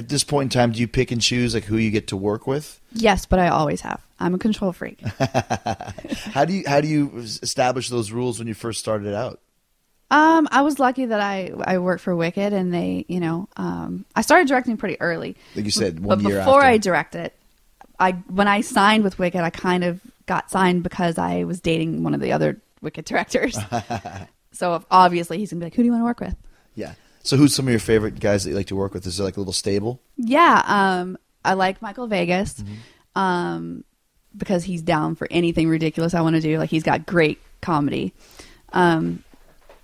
[0.00, 2.16] at this point in time, do you pick and choose, like, who you get to
[2.16, 2.80] work with?
[2.92, 4.00] Yes, but I always have.
[4.18, 5.00] I'm a control freak.
[6.32, 9.40] How do you, how do you establish those rules when you first started out?
[10.10, 14.04] Um, I was lucky that I I worked for Wicked, and they, you know, um,
[14.16, 15.36] I started directing pretty early.
[15.54, 16.66] Like you said, but year before after.
[16.66, 17.32] I directed,
[18.00, 22.02] I when I signed with Wicked, I kind of got signed because I was dating
[22.02, 23.56] one of the other Wicked directors.
[24.52, 26.36] so obviously he's gonna be like, "Who do you want to work with?"
[26.74, 26.94] Yeah.
[27.22, 29.06] So who's some of your favorite guys that you like to work with?
[29.06, 30.00] Is there like a little stable?
[30.16, 33.20] Yeah, um, I like Michael Vegas, Mm-hmm.
[33.20, 33.84] um,
[34.36, 36.56] because he's down for anything ridiculous I want to do.
[36.58, 38.14] Like he's got great comedy.
[38.72, 39.24] Um,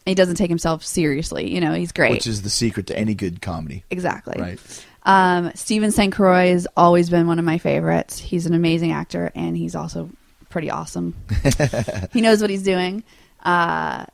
[0.06, 1.52] he doesn't take himself seriously.
[1.52, 2.12] You know, he's great.
[2.12, 3.82] Which is the secret to any good comedy.
[3.90, 4.40] Exactly.
[4.40, 4.84] Right.
[5.02, 6.12] Um, Steven St.
[6.12, 8.18] Croix has always been one of my favorites.
[8.18, 10.10] He's an amazing actor, and he's also
[10.48, 11.14] pretty awesome.
[12.12, 13.02] he knows what he's doing.
[13.44, 14.06] Uh,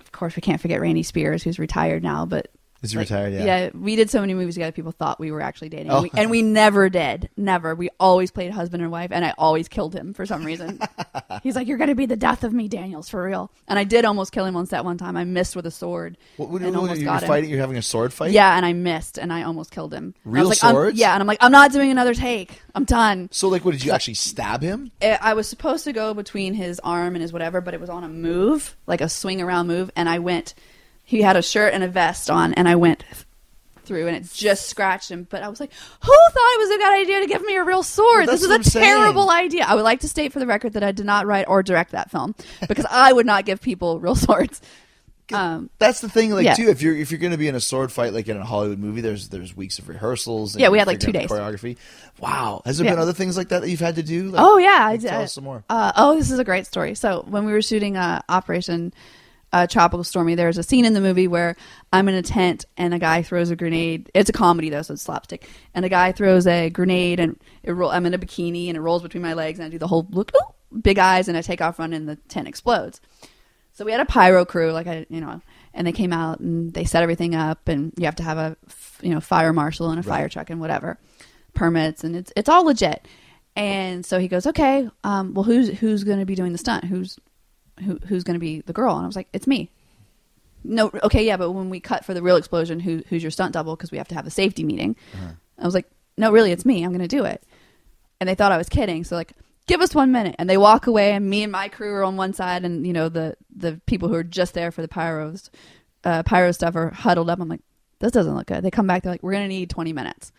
[0.00, 2.48] of course, we can't forget Randy Spears, who's retired now, but.
[2.82, 3.32] Is he retired?
[3.32, 3.44] Yeah.
[3.44, 4.72] Yeah, we did so many movies together.
[4.72, 5.98] People thought we were actually dating, Oh.
[5.98, 7.30] and, we, and we never did.
[7.36, 7.74] Never.
[7.76, 10.80] We always played husband and wife, and I always killed him for some reason.
[11.44, 13.84] He's like, "You're going to be the death of me, Daniels, for real." And I
[13.84, 15.16] did almost kill him on set one time.
[15.16, 17.28] I missed with a sword What, what, and what- almost you're got him.
[17.28, 17.50] fighting?
[17.50, 18.32] You're having a sword fight?
[18.32, 20.14] Yeah, and I missed, and I almost killed him.
[20.24, 20.98] Real like, I'm- swords?
[20.98, 22.60] yeah, and I'm like, I'm not doing another take.
[22.74, 23.28] I'm done.
[23.30, 24.90] So, like, what did you actually stab him?
[25.02, 28.02] I was supposed to go between his arm and his whatever, but it was on
[28.02, 30.54] a move, like a swing around move, and I went.
[31.12, 33.04] He had a shirt and a vest on, and I went
[33.84, 35.26] through, and it just scratched him.
[35.28, 37.64] But I was like, who thought it was a good idea to give me a
[37.64, 38.26] real sword?
[38.28, 38.86] Well, this is a I'm saying.
[38.86, 39.64] terrible idea.
[39.68, 41.90] I would like to state for the record that I did not write or direct
[41.92, 42.34] that film
[42.68, 44.62] because I would not give people real swords.
[45.34, 46.54] Um, That's the thing, like Yeah.
[46.54, 46.68] too.
[46.68, 48.78] If you're if you're going to be in a sword fight, like in a Hollywood
[48.78, 50.54] movie, there's there's weeks of rehearsals.
[50.54, 51.76] and Yeah, we had, like, two the choreography.
[52.20, 52.92] Wow, has there Yeah.
[52.92, 54.30] been other things like that that you've had to do?
[54.30, 55.08] Like, Oh yeah, I like, did.
[55.10, 55.62] Tell us some more.
[55.68, 56.94] Uh, oh, this is a great story.
[56.94, 58.94] So when we were shooting uh, Operation
[59.52, 61.56] uh, Tropical Stormy, there's a scene in the movie where
[61.92, 64.10] I'm in a tent and a guy throws a grenade.
[64.14, 65.48] It's a comedy though, so it's slapstick.
[65.74, 67.90] And a guy throws a grenade and it roll.
[67.90, 70.06] I'm in a bikini and it rolls between my legs and I do the whole
[70.10, 70.32] look,
[70.80, 71.96] big eyes, and I take off running.
[71.96, 73.00] and the tent explodes.
[73.74, 75.40] So we had a pyro crew, like I, you know,
[75.74, 78.56] and they came out and they set everything up, and you have to have a,
[79.00, 80.98] you know, fire marshal and a fire truck and whatever,
[81.54, 83.06] permits, and it's it's all legit.
[83.56, 86.84] And so he goes, okay, um, well, who's who's going to be doing the stunt?
[86.84, 87.18] Who's
[87.82, 88.96] who, who's going to be the girl?
[88.96, 89.70] And I was like, it's me.
[90.64, 93.52] No, okay, yeah, but when we cut for the real explosion, who who's your stunt
[93.52, 93.74] double?
[93.74, 94.94] Because we have to have a safety meeting.
[95.58, 96.84] I was like, no, really, it's me.
[96.84, 97.42] I'm going to do it.
[98.20, 99.02] And they thought I was kidding.
[99.02, 99.32] So like
[99.66, 100.36] give us one minute.
[100.38, 102.92] And they walk away, and me and my crew are on one side, and you
[102.92, 105.50] know the the people who are just there for the pyros,
[106.04, 107.40] uh, pyro stuff are huddled up.
[107.40, 107.62] I'm like,
[107.98, 108.62] this doesn't look good.
[108.62, 110.32] They come back, they're like, we're gonna need 20 minutes.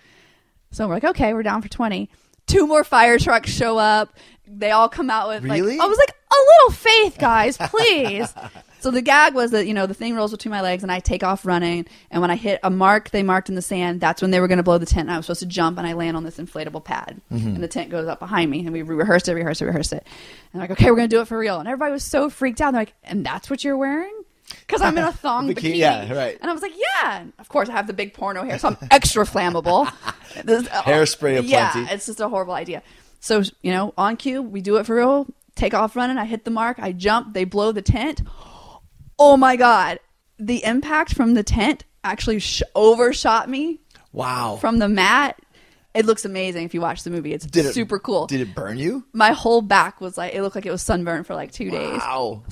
[0.71, 2.09] So we're like, okay, we're down for 20.
[2.53, 4.13] Two more fire trucks show up.
[4.45, 5.77] They all come out with Really?
[5.77, 8.33] like, I was like, a little faith, guys, please.
[8.79, 10.99] so the gag was that, you know, the thing rolls between my legs and I
[10.99, 11.87] take off running.
[12.11, 14.47] And when I hit a mark they marked in the sand, that's when they were
[14.47, 15.07] going to blow the tent.
[15.07, 17.21] And I was supposed to jump and I land on this inflatable pad.
[17.31, 17.47] Mm-hmm.
[17.47, 18.59] And the tent goes up behind me.
[18.59, 20.05] And we rehearsed it, rehearsed it, rehearsed it.
[20.51, 21.59] And they're like, okay, we're going to do it for real.
[21.59, 22.71] And everybody was so freaked out.
[22.71, 24.13] They're like, and that's what you're wearing?
[24.61, 25.77] Because I'm in a thong Bikini- bikini.
[25.77, 26.37] yeah, right.
[26.41, 27.19] And I was like, yeah.
[27.21, 29.91] And of course, I have the big porno hair, so I'm extra flammable.
[30.43, 31.47] This- uh, Hairspray aplenty.
[31.49, 32.81] Yeah, it's just a horrible idea.
[33.19, 35.27] So, you know, on cue, we do it for real.
[35.55, 36.17] Take off running.
[36.17, 36.77] I hit the mark.
[36.79, 37.33] I jump.
[37.33, 38.21] They blow the tent.
[39.19, 39.99] Oh my God.
[40.39, 43.79] The impact from the tent actually sh- overshot me
[44.11, 44.57] Wow.
[44.59, 45.39] from the mat.
[45.93, 47.33] It looks amazing if you watch the movie.
[47.33, 48.25] It's Did it, super cool.
[48.25, 49.05] Did it burn you?
[49.13, 51.99] My whole back was like, it looked like it was sunburned for like two days.
[51.99, 52.43] Wow.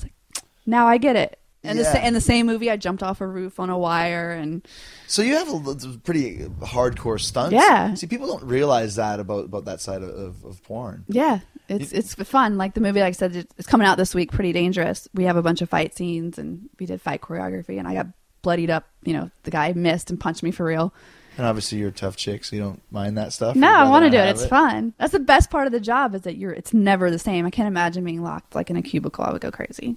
[0.68, 1.40] Now I get it.
[1.64, 1.94] And the Yeah.
[1.94, 4.68] sa- in the same movie, I jumped off a roof on a wire, and
[5.08, 7.54] So you have a pretty hardcore stunts.
[7.54, 7.94] Yeah.
[7.94, 11.06] See, people don't realize that about about that side of, of, porn.
[11.08, 11.40] yeah,
[11.70, 12.58] it's it's fun.
[12.58, 14.32] Like the movie, like I said, it's coming out this week.
[14.32, 15.08] Pretty dangerous.
[15.14, 18.08] We have a bunch of fight scenes, and we did fight choreography, and I got
[18.42, 18.86] bloodied up.
[19.04, 20.92] You know, the guy missed and punched me for real.
[21.38, 23.56] And obviously, you're a tough chick, so you don't mind that stuff.
[23.56, 24.30] No, I want to do it.
[24.32, 24.94] It's fun.
[24.98, 26.52] That's the best part of the job is that you're.
[26.54, 27.46] It's never the same.
[27.46, 29.24] I can't imagine being locked like in a cubicle.
[29.24, 29.96] I would go crazy.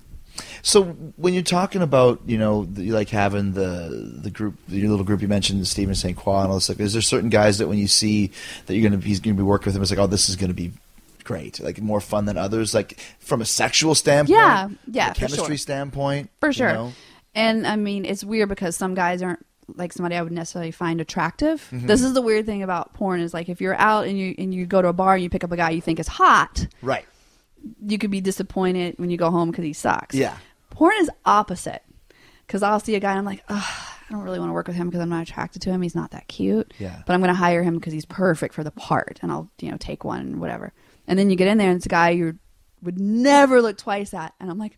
[0.62, 0.84] So
[1.16, 5.22] when you're talking about, you know, the, like having the the group, your little group
[5.22, 6.16] you mentioned, Steven St.
[6.16, 8.30] Croix and all this stuff, is there certain guys that when you see
[8.66, 10.54] that you're gonna he's gonna be working with him, it's like, oh, this is gonna
[10.54, 10.72] be
[11.22, 15.46] great, like more fun than others, like from a sexual standpoint, Yeah, yeah, a chemistry
[15.46, 15.56] sure.
[15.56, 16.72] standpoint, For you sure.
[16.72, 16.92] know?
[17.34, 19.44] And I mean, it's weird because some guys aren't
[19.76, 21.66] like somebody I would necessarily find attractive.
[21.72, 21.86] Mm-hmm.
[21.86, 24.52] This is the weird thing about porn is like if you're out and you and
[24.54, 26.66] you go to a bar and you pick up a guy you think is hot,
[26.82, 27.06] right?
[27.86, 30.14] You could be disappointed when you go home because he sucks.
[30.14, 30.36] Yeah.
[30.70, 31.82] Porn is opposite.
[32.46, 34.66] Because I'll see a guy and I'm like, Ugh, I don't really want to work
[34.66, 35.80] with him because I'm not attracted to him.
[35.80, 36.74] He's not that cute.
[36.78, 37.02] Yeah.
[37.06, 39.70] But I'm going to hire him because he's perfect for the part, and I'll you
[39.70, 40.72] know take one and whatever.
[41.06, 42.38] And then you get in there and it's a guy you
[42.82, 44.76] would never look twice at, and I'm like,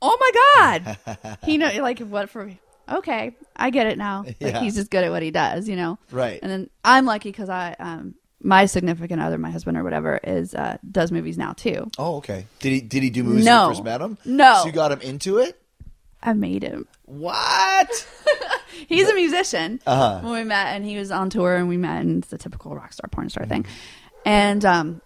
[0.00, 2.44] oh my god, he know like what for.
[2.46, 2.60] Me?
[2.88, 4.22] Okay, I get it now.
[4.24, 4.60] Like Yeah.
[4.60, 5.98] he's just good at what he does, you know.
[6.10, 6.38] Right.
[6.42, 10.54] And then I'm lucky because I, um, my significant other, my husband or whatever, is
[10.54, 11.90] uh, does movies now too.
[11.98, 12.46] Oh, okay.
[12.60, 13.62] Did he did he do movies No.
[13.62, 14.18] when you first met him?
[14.24, 14.60] No.
[14.60, 15.60] So you got him into it?
[16.22, 16.86] I made him.
[17.04, 18.06] What?
[18.88, 19.80] He's a musician.
[19.86, 20.20] Uh-huh.
[20.22, 22.74] When we met, and he was on tour, and we met, and it's the typical
[22.74, 23.66] rock star, porn star thing.
[24.24, 25.02] And um,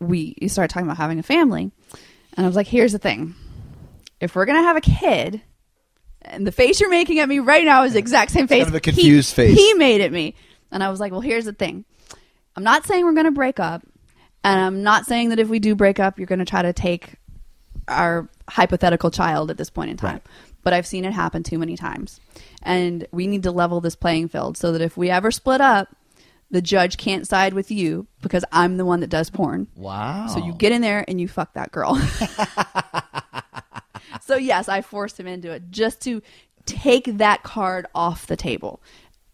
[0.00, 1.70] we we started talking about having a family,
[2.36, 3.34] and I was like, "Here's the thing:
[4.20, 5.42] if we're gonna have a kid."
[6.26, 8.64] And the face you're making at me right now is the exact same face.
[8.64, 9.58] kind of a confused he, face.
[9.58, 10.34] He made at me.
[10.70, 11.84] And I was like, well, here's the thing.
[12.56, 13.82] I'm not saying we're going to break up.
[14.42, 16.72] And I'm not saying that if we do break up, you're going to try to
[16.72, 17.14] take
[17.88, 20.14] our hypothetical child at this point in time.
[20.14, 20.22] Right.
[20.62, 22.20] But I've seen it happen too many times.
[22.62, 25.94] And we need to level this playing field so that if we ever split up,
[26.50, 29.66] the judge can't side with you because I'm the one that does porn.
[29.76, 30.28] Wow.
[30.28, 31.96] So you get in there and you fuck that girl.
[34.20, 36.22] so yes, I forced him into it just to
[36.66, 38.82] take that card off the table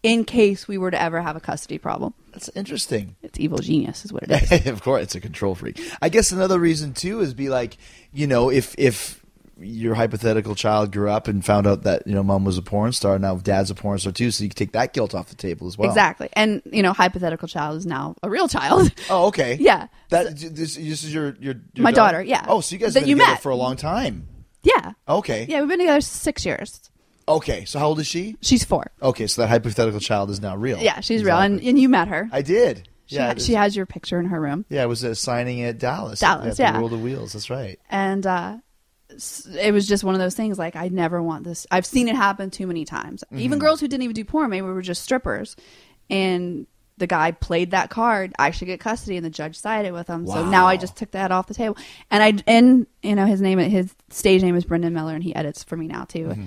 [0.03, 2.13] in case we were to ever have a custody problem.
[2.31, 3.15] That's interesting.
[3.21, 4.67] It's evil genius is what it is.
[4.67, 5.81] of course, it's a control freak.
[6.01, 7.77] I guess another reason too is be like,
[8.13, 9.19] you know, if if
[9.63, 12.91] your hypothetical child grew up and found out that you know mom was a porn
[12.93, 15.35] star, now dad's a porn star too, so you can take that guilt off the
[15.35, 15.87] table as well.
[15.89, 16.29] Exactly.
[16.33, 18.91] And you know, hypothetical child is now a real child.
[19.09, 19.57] Oh, okay.
[19.59, 19.87] Yeah.
[20.09, 22.45] That this, this is your your, your My daughter, yeah.
[22.47, 23.43] Oh, so you guys That have been you together met.
[23.43, 24.27] for a long time.
[24.63, 24.93] yeah.
[25.07, 25.45] Okay.
[25.47, 26.89] Yeah, we've been together 6 years.
[27.37, 27.65] Okay.
[27.65, 28.35] So how old is she?
[28.41, 28.91] She's 4.
[29.01, 30.79] Okay, so that hypothetical child is now real.
[30.79, 32.29] Yeah, she's real and, and you met her.
[32.31, 32.87] I did.
[33.05, 34.65] she, yeah, ha- she has your picture in her room.
[34.69, 36.19] Yeah, I was uh, signing at Dallas.
[36.19, 36.79] Dallas, at the yeah.
[36.79, 37.33] World of Wheels.
[37.33, 37.79] That's right.
[37.89, 38.57] and uh,
[39.13, 42.07] s- it was just one of those things like i never want this i've seen
[42.07, 43.39] it happen too many times Mm-hmm.
[43.39, 45.55] even girls who didn't even do porn maybe were just strippers
[46.09, 46.65] and
[46.97, 50.25] the guy played that card i should get custody and the judge sided with him
[50.27, 50.79] so now i Wow.
[50.79, 51.75] just took that off the table
[52.09, 55.35] and i and you know his name his stage name is brendon miller and he
[55.35, 56.45] edits for me now too Mm-hmm.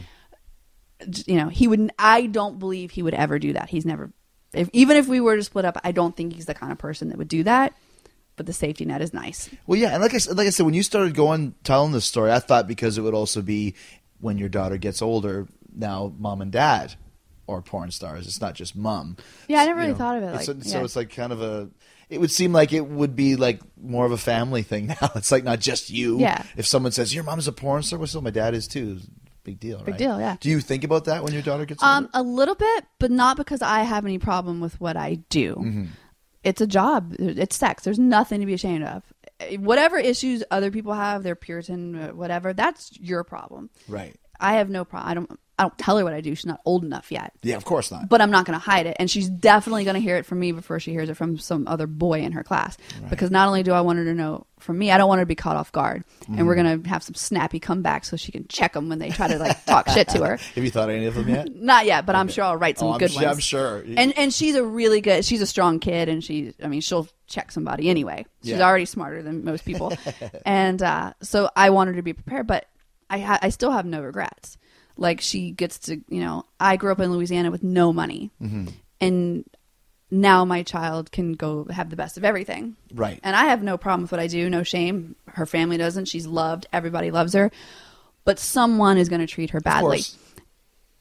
[1.27, 4.13] You know he would i don't believe he would ever do that he's never
[4.53, 6.79] if, even if we were to split up i don't think he's the kind of
[6.79, 7.73] person that would do that
[8.37, 10.67] but the safety net is nice Well, yeah, and like I said, like I said,
[10.67, 13.77] when you started going telling this story, I thought because it would also be
[14.19, 15.47] when your daughter gets older.
[15.73, 16.95] Now, mom and dad
[17.49, 18.27] are porn stars.
[18.27, 19.19] It's not just mom.
[19.47, 20.85] Yeah, I never You really thought of it it's- so yeah.
[20.85, 21.69] it's like kind of a.
[22.11, 25.13] It would seem like it would be like more of a family thing now.
[25.15, 26.19] It's like not just you.
[26.19, 26.43] Yeah.
[26.57, 28.99] If someone says your mom's a porn star, well, so my dad is too.
[29.45, 29.97] Big deal, right?
[29.99, 30.37] deal, yeah.
[30.41, 33.37] Do you think about that when your daughter gets Um, a little bit, but not
[33.37, 35.55] because I have any problem with what I do.
[35.57, 35.85] Mm-hmm.
[36.43, 37.15] It's a job.
[37.19, 37.85] It's sex.
[37.85, 39.03] There's nothing to be ashamed of.
[39.59, 42.53] whatever issues other people have, they're Puritan, whatever.
[42.53, 43.71] That's your problem.
[43.89, 44.15] Right.
[44.41, 45.11] I have no problem.
[45.11, 45.41] I don't.
[45.59, 46.35] I don't tell her what I do.
[46.35, 47.33] She's not old enough yet.
[47.43, 48.09] Yeah, of course not.
[48.09, 50.41] But I'm not going to hide it, and she's definitely going to hear it from
[50.41, 52.77] me before she hears it from some other boy in her class.
[53.09, 55.25] Because not only do I want her to know from me, I don't want her
[55.25, 56.47] to be caught off guard, and Mm-hmm.
[56.47, 59.29] we're going to have some snappy comebacks so she can check them when they try
[59.29, 60.37] to like talk shit to her.
[60.57, 61.49] Have you thought of any of them yet?
[61.55, 63.27] Not yet, but I'm sure I'll write some Oh, I'm good ones.
[63.27, 63.85] I'm sure.
[63.97, 65.25] And and she's a really good.
[65.25, 66.53] She's a strong kid, and she.
[66.63, 68.27] I mean, she'll check somebody anyway.
[68.43, 68.67] She's Yeah.
[68.69, 69.93] already smarter than most people,
[70.45, 72.47] and uh, so I want her to be prepared.
[72.49, 72.67] But
[73.09, 74.59] I ha- I still have no regrets.
[74.97, 78.67] Like she gets to, you know, I grew up in Louisiana with no money, Mm-hmm.
[79.01, 79.45] and
[80.11, 82.77] now my child can go have the best of everything.
[82.95, 83.19] Right.
[83.25, 85.17] And I have no problem with what I do, no shame.
[85.27, 86.05] Her family doesn't.
[86.05, 86.67] She's loved.
[86.73, 87.51] Everybody loves her.
[88.25, 89.99] But someone is going to treat her badly.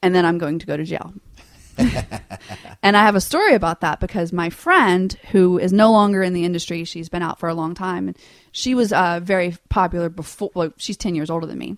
[0.02, 1.14] And then I'm going to go to jail.
[1.78, 6.34] and I have a story about that because my friend, who is no longer in
[6.34, 8.18] the industry, she's been out for a long time, and
[8.52, 10.52] she was uh, very popular before.
[10.54, 11.76] Well, she's ten years older than me.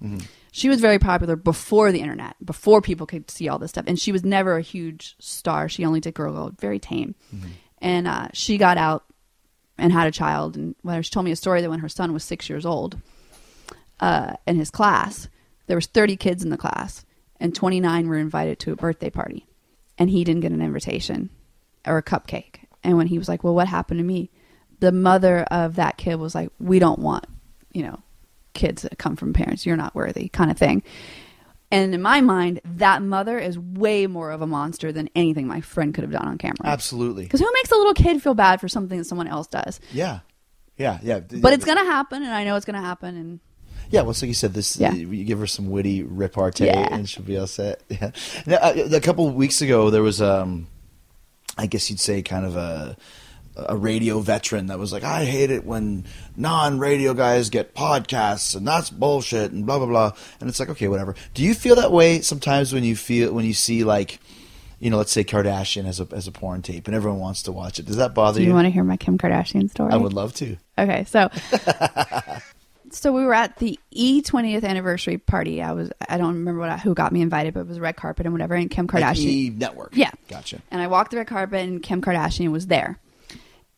[0.56, 4.00] She was very popular before the internet, before people could see all this stuff, and
[4.00, 5.68] she was never a huge star.
[5.68, 7.14] She only did Girl Gold, very tame,
[7.80, 9.04] and uh, she got out
[9.78, 10.56] and had a child.
[10.56, 12.98] And well, she told me a story that when her son was six years old,
[14.00, 15.28] uh, in his class,
[15.68, 17.06] there was 30 kids in the class,
[17.38, 19.46] and 29 were invited to a birthday party,
[19.98, 21.32] and he didn't get an invitation
[21.86, 22.60] or a cupcake.
[22.82, 24.32] And when he was like, "Well, what happened to me?"
[24.80, 27.26] The mother of that kid was like, "We don't want,
[27.74, 28.00] you know,
[28.56, 30.82] kids that come from parents you're not worthy," kind of thing.
[31.72, 35.62] And in my mind, that mother is way more of a monster than anything my
[35.62, 36.58] friend could have done on camera.
[36.64, 37.24] Absolutely.
[37.24, 39.80] Because who makes a little kid feel bad for something that someone else does?
[39.92, 40.20] Yeah.
[40.78, 41.00] Yeah.
[41.04, 41.20] Yeah.
[41.20, 43.18] But it's gonna happen, and I know it's gonna happen.
[43.18, 43.40] And
[43.90, 44.78] Yeah, well, so you said this.
[44.78, 44.94] Yeah.
[44.94, 46.88] You give her some witty repartee, Yeah.
[46.92, 47.82] and she'll be all set.
[47.90, 48.12] Yeah.
[48.46, 50.68] Now, uh, a couple of weeks ago, there was, um,
[51.58, 52.96] I guess you'd say, kind of a
[53.58, 58.68] a radio veteran that was like, "I hate it when non-radio guys get podcasts, and
[58.68, 60.12] that's bullshit," and blah blah blah.
[60.40, 61.16] And it's like, okay, whatever.
[61.34, 64.20] Do you feel that way sometimes when you feel when you see like,
[64.80, 67.52] you know, let's say Kardashian as a as a porn tape, and everyone wants to
[67.52, 67.86] watch it?
[67.86, 68.50] Does that bother do you?
[68.50, 69.92] you want to hear my Kim Kardashian story?
[69.94, 70.58] I would love to.
[70.78, 71.30] Okay, so
[72.92, 75.62] so we were at the E twentieth anniversary party.
[75.62, 77.96] I was I don't remember what I, who got me invited, but it was red
[77.96, 78.54] carpet and whatever.
[78.54, 79.92] And Kim Like Kardashian, E Network.
[79.94, 80.60] yeah, Gotcha.
[80.72, 83.00] And I walked the red carpet, and Kim Kardashian was there,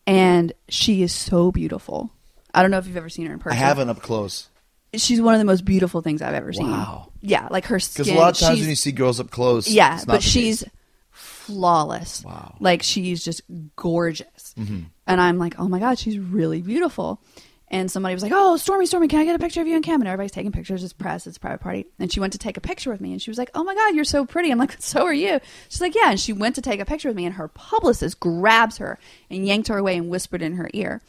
[0.08, 2.10] and she is so beautiful.
[2.54, 3.56] I don't know if you've ever seen her in person.
[3.58, 4.50] I haven't up close.
[4.96, 6.72] She's one of the most beautiful things I've ever seen.
[6.72, 7.12] Wow.
[7.22, 8.06] Yeah, like her skin.
[8.06, 10.14] Because a lot of times she's- when you see girls up close, yeah, it's not
[10.14, 10.72] but the she's case.
[11.12, 12.24] flawless.
[12.24, 12.56] Wow.
[12.60, 13.42] Like she's just
[13.76, 14.54] gorgeous.
[14.58, 14.80] Mm-hmm.
[15.08, 17.22] And I'm like, oh my God, she's really beautiful.
[17.70, 19.84] And somebody was like, oh, Stormy, Stormy, can I get a picture of you and
[19.84, 20.00] Kim?
[20.00, 20.86] And everybody's taking pictures.
[20.86, 21.28] It's press.
[21.28, 21.86] It's a private party.
[22.00, 23.12] And she went to take a picture with me.
[23.12, 24.52] And she was like, oh my God, you're so pretty.
[24.52, 25.42] I'm like, so are you.
[25.68, 26.12] She's like, yeah.
[26.12, 27.26] And she went to take a picture with me.
[27.26, 28.98] And her publicist grabs her
[29.30, 31.02] and yanked her away and whispered in her ear,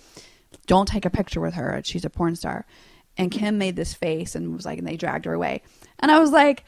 [0.66, 1.80] don't take a picture with her.
[1.84, 2.66] She's a porn star.
[3.16, 5.62] And Kim made this face and was like, and they dragged her away.
[6.00, 6.64] And I was like,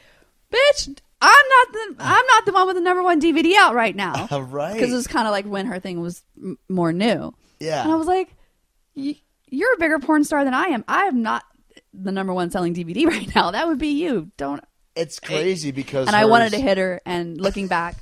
[0.53, 0.87] bitch,
[1.21, 4.27] I'm not the I'm not the one with the number one DVD out right now.
[4.41, 4.73] Right.
[4.73, 7.33] Because it was kind of like when her thing was m- more new.
[7.59, 7.83] Yeah.
[7.83, 8.35] And I was like,
[8.95, 9.19] "Y-
[9.51, 10.83] you're a bigger porn star than I am.
[10.87, 11.43] I am not
[11.93, 13.51] the number one selling DVD right now.
[13.51, 14.31] That would be you.
[14.37, 14.63] Don't.
[14.95, 17.01] It's crazy because And I wanted to hit her.
[17.05, 17.97] And looking back.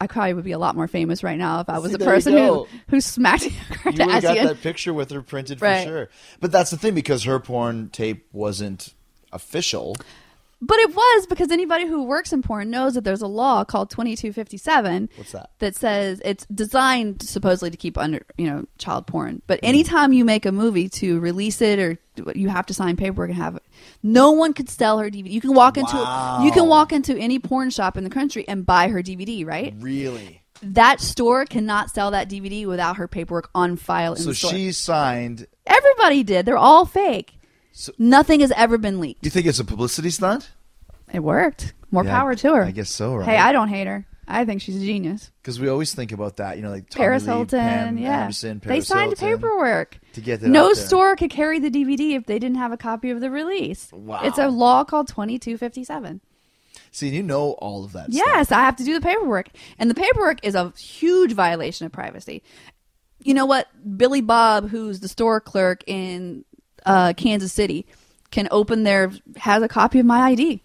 [0.00, 2.04] I probably would be a lot more famous right now if I was See, the
[2.04, 3.90] person who, who smacked her.
[3.90, 6.08] You would have got that picture with her printed for sure.
[6.40, 8.94] But that's the thing because her porn tape wasn't
[9.32, 9.94] official.
[10.64, 13.90] But it was because anybody who works in porn knows that there's a law called
[13.90, 15.50] 2257 What's that?
[15.58, 19.42] that says it's designed supposedly to keep under, you know, child porn.
[19.48, 19.66] But hmm.
[19.66, 21.98] anytime you make a movie to release it or
[22.36, 23.62] you have to sign paperwork and have it.
[24.04, 25.32] No one could sell her DVD.
[25.32, 25.96] You can walk into
[26.44, 29.74] you can walk into any porn shop in the country and buy her DVD, right?
[29.78, 30.42] Really?
[30.62, 35.48] That store cannot sell that DVD without her paperwork on file in So she signed.
[35.66, 36.46] Everybody did.
[36.46, 37.34] They're all fake.
[37.72, 39.22] So- Nothing has ever been leaked.
[39.22, 40.50] Do you think it's a publicity stunt?
[41.12, 41.74] It worked.
[41.90, 42.62] More Yeah, power to her.
[42.64, 43.28] I guess so, right?
[43.28, 44.06] Hey, I don't hate her.
[44.28, 45.30] I think she's a genius.
[45.42, 48.20] Because we always think about that, you know, like Tommy Paris Lee, Hilton, Pam yeah.
[48.22, 49.36] Anderson, they signed Hilton.
[49.38, 49.98] paperwork.
[50.14, 50.84] to get that No out there.
[50.86, 53.90] store could carry the DVD if they didn't have a copy of the release.
[53.92, 54.20] Wow.
[54.22, 56.20] It's a law called 2257.
[56.92, 58.06] See, you know all of that.
[58.10, 58.52] Yes.
[58.52, 59.48] I have to do the paperwork.
[59.78, 62.42] And the paperwork is a huge violation of privacy.
[63.22, 63.68] You know what?
[63.98, 66.44] Billy Bob, who's the store clerk in
[66.86, 67.86] uh, Kansas City,
[68.30, 70.62] can open their, has a copy of my ID.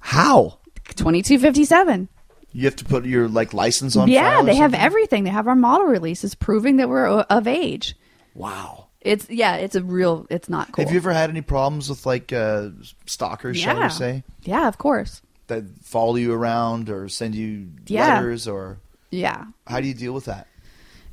[0.00, 0.58] How?
[0.96, 2.08] 2257.
[2.52, 4.08] You have to put your like license on.
[4.08, 5.24] Yeah, they have everything.
[5.24, 7.96] They have our model releases proving that we're o- of age.
[8.34, 8.86] Wow.
[9.00, 10.26] It's yeah, it's a real.
[10.30, 10.84] It's not cool.
[10.84, 12.68] Have you ever had any problems with like uh,
[13.06, 13.82] stalkers, shall Yeah.
[13.86, 15.20] we say, Yeah, of course.
[15.48, 18.14] that follow you around or send you Yeah.
[18.14, 18.78] letters, or
[19.10, 20.46] Yeah, how do you deal with that?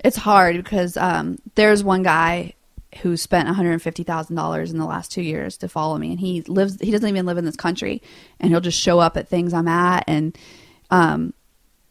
[0.03, 2.53] it's hard because um, there's one guy
[2.99, 6.11] who spent one hundred fifty thousand dollars in the last two years to follow me,
[6.11, 6.77] and he lives.
[6.81, 8.01] He doesn't even live in this country,
[8.39, 10.37] and he'll just show up at things I'm at, and
[10.89, 11.33] um,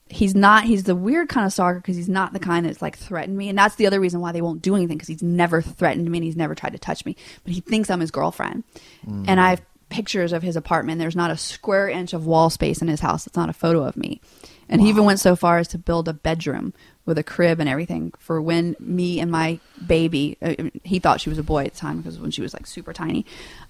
[0.09, 0.65] he's not.
[0.65, 3.49] He's the weird kind of stalker because he's not the kind that's like threatened me,
[3.49, 6.19] and that's the other reason why they won't do anything because he's never threatened me
[6.19, 8.65] and he's never tried to touch me, but he thinks I'm his girlfriend,
[9.27, 10.99] and I have pictures of his apartment.
[10.99, 13.27] There's not a square inch of wall space in his house.
[13.27, 14.21] It's not a photo of me.
[14.69, 16.73] And he even went so far as to build a bedroom
[17.07, 21.31] with a crib and everything for when me and my baby, uh, he thought she
[21.31, 23.25] was a boy at the time because when she was like super tiny,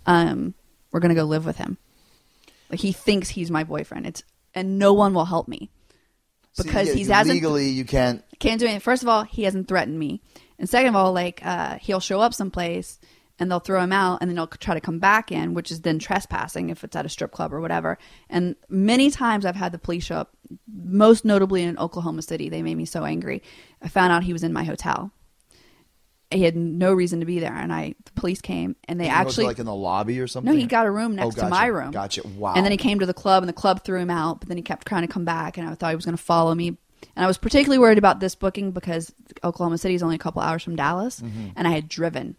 [0.06, 0.54] um,
[0.90, 1.78] we're going to go live with him.
[2.70, 4.06] Like he thinks he's my boyfriend.
[4.06, 4.22] It's,
[4.54, 5.70] and no one will help me
[6.56, 8.24] because So, he's hasn't legally you can't.
[8.40, 8.80] can't do anything.
[8.80, 10.20] First of all, he hasn't threatened me,
[10.58, 12.98] and second of all, like uh, he'll show up someplace
[13.38, 15.80] and they'll throw him out, and then he'll try to come back in, which is
[15.80, 17.96] then trespassing if it's at a strip club or whatever.
[18.28, 20.36] And many times I've had the police show up.
[20.72, 23.42] Most notably in Oklahoma City, they made me so angry.
[23.82, 25.12] I found out he was in my hotel.
[26.32, 29.46] He had no reason to be there, and I the police came and they actually
[29.46, 30.52] like in the lobby or something.
[30.52, 31.46] no, he got a room Oh, next gotcha.
[31.46, 31.90] to my room.
[31.90, 32.22] Gotcha.
[32.26, 32.54] Wow.
[32.54, 34.38] And then he came to the club, and the club threw him out.
[34.38, 36.22] But then he kept trying to come back, and I thought he was going to
[36.22, 36.68] follow me.
[37.16, 40.40] And I was particularly worried about this booking because Oklahoma City is only a couple
[40.40, 41.48] hours from Dallas, Mm-hmm.
[41.56, 42.36] and I had driven,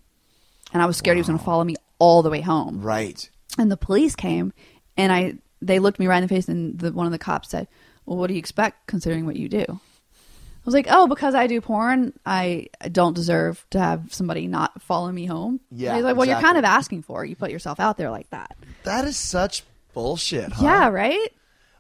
[0.71, 2.81] and I was scared he was going to follow me all the way home.
[2.81, 3.29] Right.
[3.57, 4.53] And the police came,
[4.95, 7.49] and I they looked me right in the face, and the, one of the cops
[7.49, 7.67] said,
[8.05, 11.47] "Well, what do you expect considering what you do?" I was like, "Oh, because I
[11.47, 16.05] do porn, I don't deserve to have somebody not follow me home." Yeah, And he's
[16.05, 17.29] like, "Well, you're kind of asking for it.
[17.29, 20.51] You put yourself out there like that." That is such bullshit.
[20.51, 20.65] Huh?
[20.65, 21.29] Yeah, right.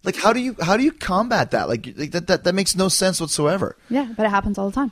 [0.03, 1.69] Like how do you how do you combat that?
[1.69, 3.77] Like, like that, that that makes no sense whatsoever.
[3.89, 4.91] Yeah, but it happens all the time.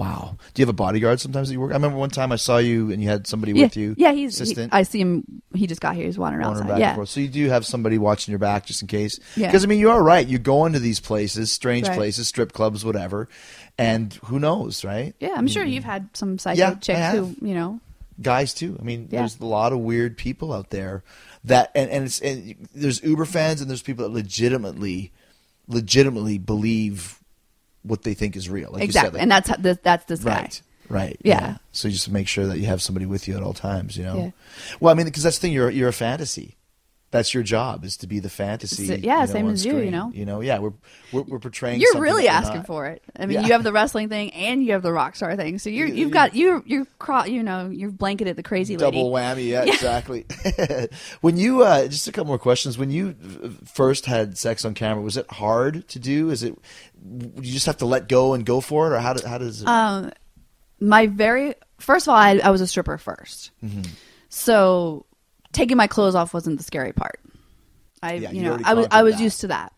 [0.00, 0.38] Wow.
[0.54, 1.72] Do you have a bodyguard sometimes that you work?
[1.72, 3.94] I remember one time I saw you and you had somebody Yeah, with you.
[3.98, 4.12] yeah.
[4.12, 4.38] He's.
[4.38, 4.72] he- assistant.
[4.72, 5.42] I see him.
[5.54, 6.06] He just got here.
[6.06, 6.80] He's wandering wandering outside.
[6.80, 7.04] Yeah.
[7.04, 9.20] So you do have somebody watching your back just in case.
[9.36, 9.48] Yeah.
[9.48, 10.26] Because I mean, you are right.
[10.26, 11.98] You go into these places, strange Right.
[11.98, 13.28] places, strip clubs, whatever,
[13.76, 15.14] and who knows, right?
[15.20, 15.72] Yeah, I'm sure mm-hmm.
[15.72, 17.80] you've had some psycho Yeah, chicks who, you know,
[18.22, 18.76] Guys too.
[18.80, 19.20] I mean, Yeah.
[19.20, 21.02] there's a lot of weird people out there
[21.44, 25.12] that, and, and it's and there's Uber fans and there's people that legitimately,
[25.68, 27.19] legitimately believe
[27.82, 28.70] what they think is real.
[28.72, 29.18] Like exactly.
[29.20, 30.34] You said, like- and that's that's this guy.
[30.42, 30.62] Right.
[30.88, 31.16] Right.
[31.24, 31.58] Yeah.
[31.72, 33.96] So you just make sure that you have somebody with you at all times.
[33.96, 34.16] You know.
[34.16, 34.30] Yeah.
[34.80, 35.52] Well, I mean, because that's the thing.
[35.52, 36.56] You're you're a fantasy.
[37.12, 38.86] That's your job is to be the fantasy.
[38.86, 40.12] So- yeah, you know, same as you, you know?
[40.14, 40.40] You know.
[40.42, 40.60] Yeah.
[40.60, 40.72] We're
[41.12, 41.80] we're, we're portraying.
[41.80, 43.02] You're really asking for it.
[43.18, 43.46] I mean, Yeah.
[43.46, 45.58] you have the wrestling thing and you have the rock star thing.
[45.58, 48.76] So you're, You- you've you- got you you're cro- you know you're blanketed the crazy
[48.76, 48.96] lady.
[48.96, 49.48] Double whammy.
[49.48, 50.24] Yeah, exactly.
[51.20, 52.78] when you uh, just a couple more questions.
[52.78, 56.30] When you uh, first had sex on camera, was it hard to do?
[56.30, 56.56] Is it
[57.04, 59.62] you just have to let go and go for it, or how do, how does
[59.62, 59.66] it?
[59.68, 60.12] Um,
[60.78, 63.82] my very first of all, I, I was a stripper 1st Mm-hmm.
[64.28, 65.06] so
[65.52, 67.20] taking my clothes off wasn't the scary part.
[68.02, 69.22] I Yeah, you you know I was I was that.
[69.22, 69.72] used to that.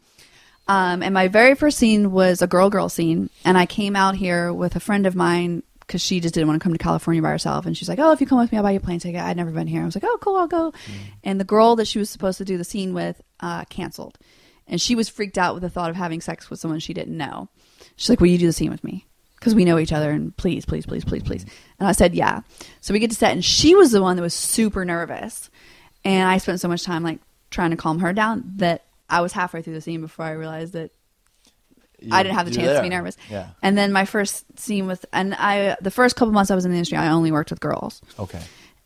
[0.69, 4.15] Um, and my very first scene was a girl girl scene, and I came out
[4.15, 7.21] here with a friend of mine because she just didn't want to come to California
[7.21, 8.81] by herself, and she's like, "Oh, if you come with me, I'll buy you a
[8.81, 9.83] plane ticket." I'd never been here.
[9.83, 10.95] I was like, "Oh, cool, I'll go." Mm.
[11.25, 14.19] And the girl that she was supposed to do the scene with uh, canceled,
[14.69, 17.17] and she was freaked out with the thought of having sex with someone she didn't
[17.17, 17.49] know.
[17.97, 19.05] She's like, "Will you do the scene with me?"
[19.35, 21.45] Because we know each other, and please, please, please, please, please.
[21.81, 22.43] And I said, "Yeah."
[22.81, 25.51] So we get to set, and she was the one that was super nervous,
[26.05, 29.33] and I spent so much time like trying to calm her down that I was
[29.33, 30.91] halfway through the scene before I realized that
[32.11, 33.17] I didn't have the chance to be nervous.
[33.31, 33.51] Yeah.
[33.63, 36.73] And then my first scene with, and I, the first couple months I was in
[36.73, 38.01] the industry, I only worked with girls.
[38.19, 38.41] Okay.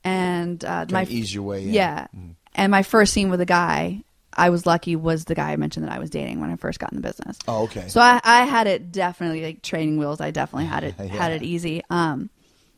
[0.05, 1.71] And uh, Trying my to ease your way in.
[1.73, 2.35] yeah, Mhm.
[2.55, 4.03] and my first scene with a guy,
[4.35, 6.79] I was lucky was the guy I mentioned that I was dating when I first
[6.79, 7.39] got in the business.
[7.49, 7.89] Oh, okay.
[7.89, 10.21] So I, I had it definitely like training wheels.
[10.21, 11.07] I definitely had it Yeah.
[11.07, 11.83] had it easy.
[11.89, 12.29] Um,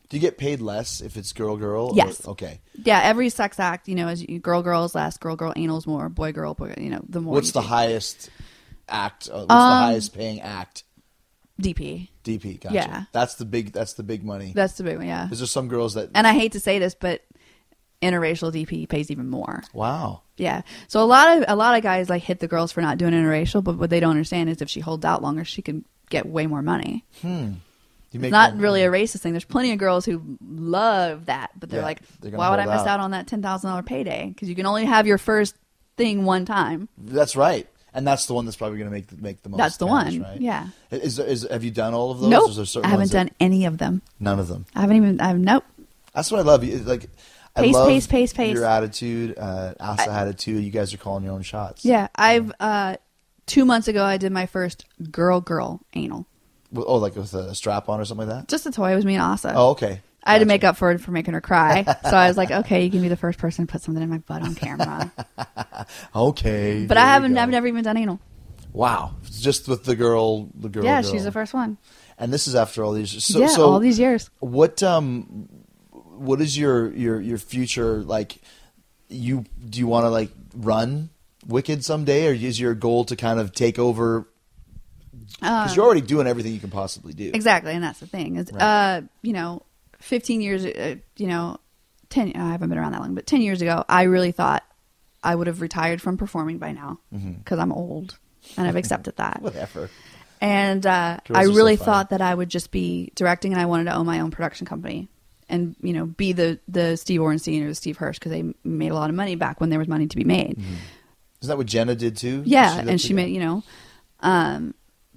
[0.09, 1.87] Do you get paid less if it's girl girl?
[1.89, 2.27] or- Yes.
[2.27, 2.61] okay.
[2.83, 5.77] yeah, every sex act, you know, is you, girl girl is less, girl girl anal
[5.77, 6.73] is more, boy girl boy.
[6.77, 7.35] You know, the more.
[7.35, 7.67] What's the do.
[7.67, 8.29] highest
[8.87, 9.29] act?
[9.31, 10.83] Uh, what's the Um, highest paying act?
[11.61, 12.07] DP?
[12.23, 12.59] DP.
[12.61, 12.73] Gotcha.
[12.75, 13.03] yeah.
[13.11, 13.71] That's the big.
[13.73, 14.51] That's the big money.
[14.55, 15.07] That's the big one.
[15.07, 15.29] Yeah.
[15.29, 16.09] Is there some girls that?
[16.15, 17.21] And I hate to say this, but
[18.01, 19.63] interracial DP pays even more.
[19.73, 20.21] wow.
[20.37, 20.61] Yeah.
[20.87, 23.11] So a lot of a lot of guys like hit the girls for not doing
[23.13, 26.25] interracial, but what they don't understand is if she holds out longer, she can get
[26.25, 27.03] way more money.
[27.21, 27.57] Make
[28.13, 29.33] not really a racist thing.
[29.33, 32.65] There's plenty of girls who love that, but they're Yeah, like, they're why would I
[32.65, 32.87] miss out.
[32.87, 34.29] out on that ten thousand dollar payday?
[34.29, 35.55] Because you can only have your first
[35.97, 36.89] thing one time.
[36.97, 37.67] That's right.
[37.93, 39.57] And that's the one that's probably going to make the, make the most.
[39.57, 40.21] That's the cash, one.
[40.21, 40.39] Right?
[40.41, 40.67] Yeah.
[40.91, 42.29] Is, is have you done all of those?
[42.29, 42.49] nope.
[42.51, 44.01] Is there certain I haven't ones that- done any of them.
[44.19, 44.65] none of them.
[44.75, 45.19] I haven't even.
[45.19, 45.63] I have nope.
[46.13, 46.63] That's what I love.
[46.63, 47.09] You- Like,
[47.55, 48.53] I Pace, love pace, pace, pace.
[48.53, 49.37] Your attitude.
[49.37, 50.53] Uh, Asa had it too.
[50.59, 51.83] You guys are calling your own shots.
[51.83, 52.97] Yeah, I've uh,
[53.47, 56.27] two months ago I did my first girl girl anal.
[56.75, 58.47] Oh, like with a strap on or something like that.
[58.47, 58.91] Just a toy.
[58.91, 59.53] It was me and Asa.
[59.55, 60.01] Oh, okay.
[60.23, 61.83] I had to make up for it for making her cry.
[61.83, 64.09] so I was like, okay, you can be the first person to put something in
[64.09, 65.11] my butt on camera.
[66.15, 66.85] Okay.
[66.85, 67.37] But I haven't.
[67.37, 68.19] I've never even done anal.
[68.73, 69.15] Wow.
[69.31, 70.49] Just with the girl.
[70.53, 70.83] The girl.
[70.83, 71.11] yeah, girl.
[71.11, 71.77] she's the first one.
[72.17, 73.23] And this is after all these.
[73.23, 74.29] So, yeah, so all these years.
[74.39, 75.47] What um,
[75.91, 78.39] what is your your your future like?
[79.07, 81.09] You do you want to like run
[81.47, 84.27] Wicked someday, or is your goal to kind of take over?
[85.39, 87.31] Because you're already doing everything you can possibly do.
[87.33, 88.35] Exactly, and that's the thing.
[88.37, 88.61] Is Right.
[88.61, 89.63] uh, you know,
[89.99, 91.57] 15 years, uh, you know,
[92.09, 92.33] 10.
[92.35, 94.63] I haven't been around that long, but 10 years ago, I really thought
[95.23, 97.31] I would have retired from performing by now Mm-hmm.
[97.33, 98.17] because I'm old,
[98.57, 99.41] and I've accepted that.
[99.41, 99.89] Whatever.
[100.41, 103.65] And uh, I are so really thought that I would just be directing, and I
[103.65, 105.09] wanted to own my own production company,
[105.49, 108.91] and you know, be the the Steve Orenstein or the Steve Hirsch because they made
[108.91, 110.57] a lot of money back when there was money to be made.
[111.41, 112.43] Isn't that what Jenna did too?
[112.45, 113.63] Yeah, that and she made you know,
[114.21, 114.73] um,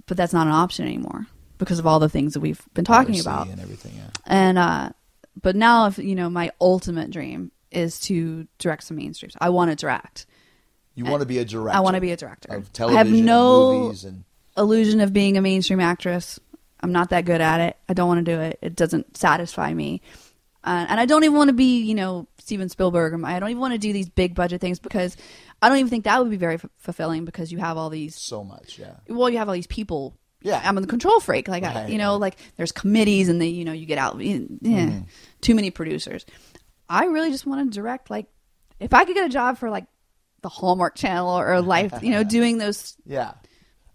[0.07, 1.27] but that's not an option anymore
[1.57, 3.47] because of all the things that we've been talking Piracy about.
[3.47, 3.93] and everything.
[3.95, 4.09] Yeah.
[4.25, 4.89] And uh,
[5.41, 9.35] but now, if you know, my ultimate dream is to direct some mainstreams.
[9.39, 10.25] I want to direct.
[10.95, 11.75] You want to be a director.
[11.75, 12.53] I want to be a director.
[12.53, 14.23] of I television, have no movies, and
[14.55, 16.39] illusion of being a mainstream actress.
[16.81, 17.77] I'm not that good at it.
[17.89, 18.59] I don't want to do it.
[18.61, 20.01] It doesn't satisfy me.
[20.63, 23.21] Uh, and I don't even want to be, you know, Steven Spielberg.
[23.23, 25.17] I don't even want to do these big budget things because
[25.63, 28.15] I don't even think that would be very f- fulfilling because you have all these
[28.15, 28.77] so much.
[28.79, 28.95] Yeah.
[29.07, 30.17] well, you have all these people.
[30.41, 30.61] Yeah.
[30.63, 31.47] I'm the control freak.
[31.47, 32.21] Like, I, you know, right.
[32.21, 34.99] like there's committees and they, you know, you get out, eh, Mm-hmm.
[35.41, 36.25] too many producers.
[36.89, 38.27] I really just want to direct, like,
[38.79, 39.85] if I could get a job for like
[40.41, 43.31] the Hallmark Channel or Life, you know, doing those, Yeah.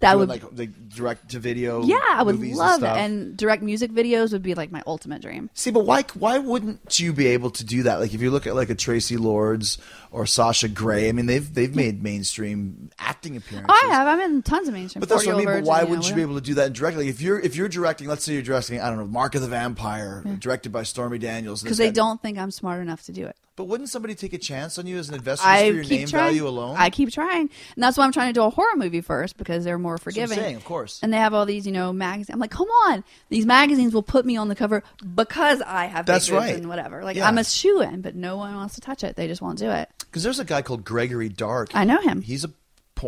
[0.01, 1.83] That would, like the direct to video.
[1.83, 3.01] yeah, I would love and it.
[3.01, 5.51] And direct music videos would be like my ultimate dream.
[5.55, 7.99] See, but why why wouldn't you be able to do that?
[7.99, 9.77] Like if you look at like a Traci Lords
[10.13, 13.71] or Sasha Grey, I mean they've they've made mainstream acting appearances.
[13.71, 14.07] Oh, I have.
[14.07, 15.01] I'm in tons of mainstream.
[15.01, 15.47] But that's what I mean.
[15.47, 17.07] But why wouldn't you be able to do that directly?
[17.07, 19.43] Like if you're if you're directing, let's say you're directing, I don't know, Mark of
[19.43, 23.13] the Vampire, directed by Stormy Daniels, Because they guy- don't think I'm smart enough to
[23.13, 23.37] do it.
[23.59, 26.07] But wouldn't somebody take a chance on you as an investor I for your name
[26.07, 26.25] trying.
[26.27, 26.77] value alone?
[26.79, 29.65] I keep trying, and that's why I'm trying to do a horror movie first because
[29.65, 30.39] they're more what I'm forgiving.
[30.39, 31.01] saying, of course.
[31.03, 32.31] And they have all these, you know, magazines.
[32.33, 36.07] I'm like, come on, these magazines will put me on the cover because I have
[36.07, 36.55] That's right.
[36.55, 37.03] and whatever.
[37.03, 37.27] Like Yeah.
[37.27, 39.17] I'm a shoe in, but no one wants to touch it.
[39.17, 39.89] They just won't do it.
[39.99, 41.71] Because there's a guy called Gregory Dark.
[41.75, 42.23] I know him.
[42.23, 42.51] He's a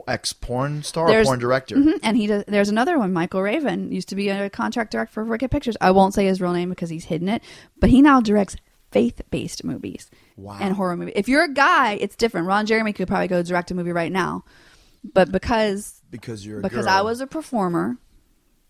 [0.09, 1.77] ex porn star, There's- porn director.
[1.77, 2.01] Mhm.
[2.02, 5.24] And he does, there's another one, Michael Raven, used to be a contract director for
[5.24, 5.77] Wicked Pictures.
[5.81, 7.40] I won't say his real name because he's hidden it,
[7.78, 8.56] but he now directs
[8.93, 10.10] faith-based movies
[10.41, 10.59] Wow.
[10.61, 11.12] and horror movie.
[11.15, 12.47] If you're a guy, it's different.
[12.47, 14.45] Ron Jeremy could probably go direct a movie right now,
[15.15, 16.95] but because Because you're a because girl.
[16.95, 17.97] I was a performer,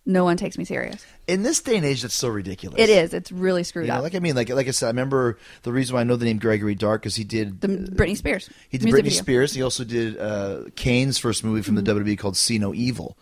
[0.07, 1.05] no one takes me serious.
[1.29, 2.03] in this day and age.
[2.03, 2.81] That's so ridiculous.
[2.81, 3.13] It is.
[3.15, 4.03] It's really screwed You know, up.
[4.03, 6.25] like I mean, like like I said, I remember the reason why I know the
[6.25, 8.49] name Gregory Dark because he did the Britney Spears.
[8.69, 9.23] He did music Britney video.
[9.23, 9.55] Spears.
[9.55, 11.85] He also did uh, Kane's first movie from Mm-hmm.
[11.85, 13.17] the WWE called See No Evil.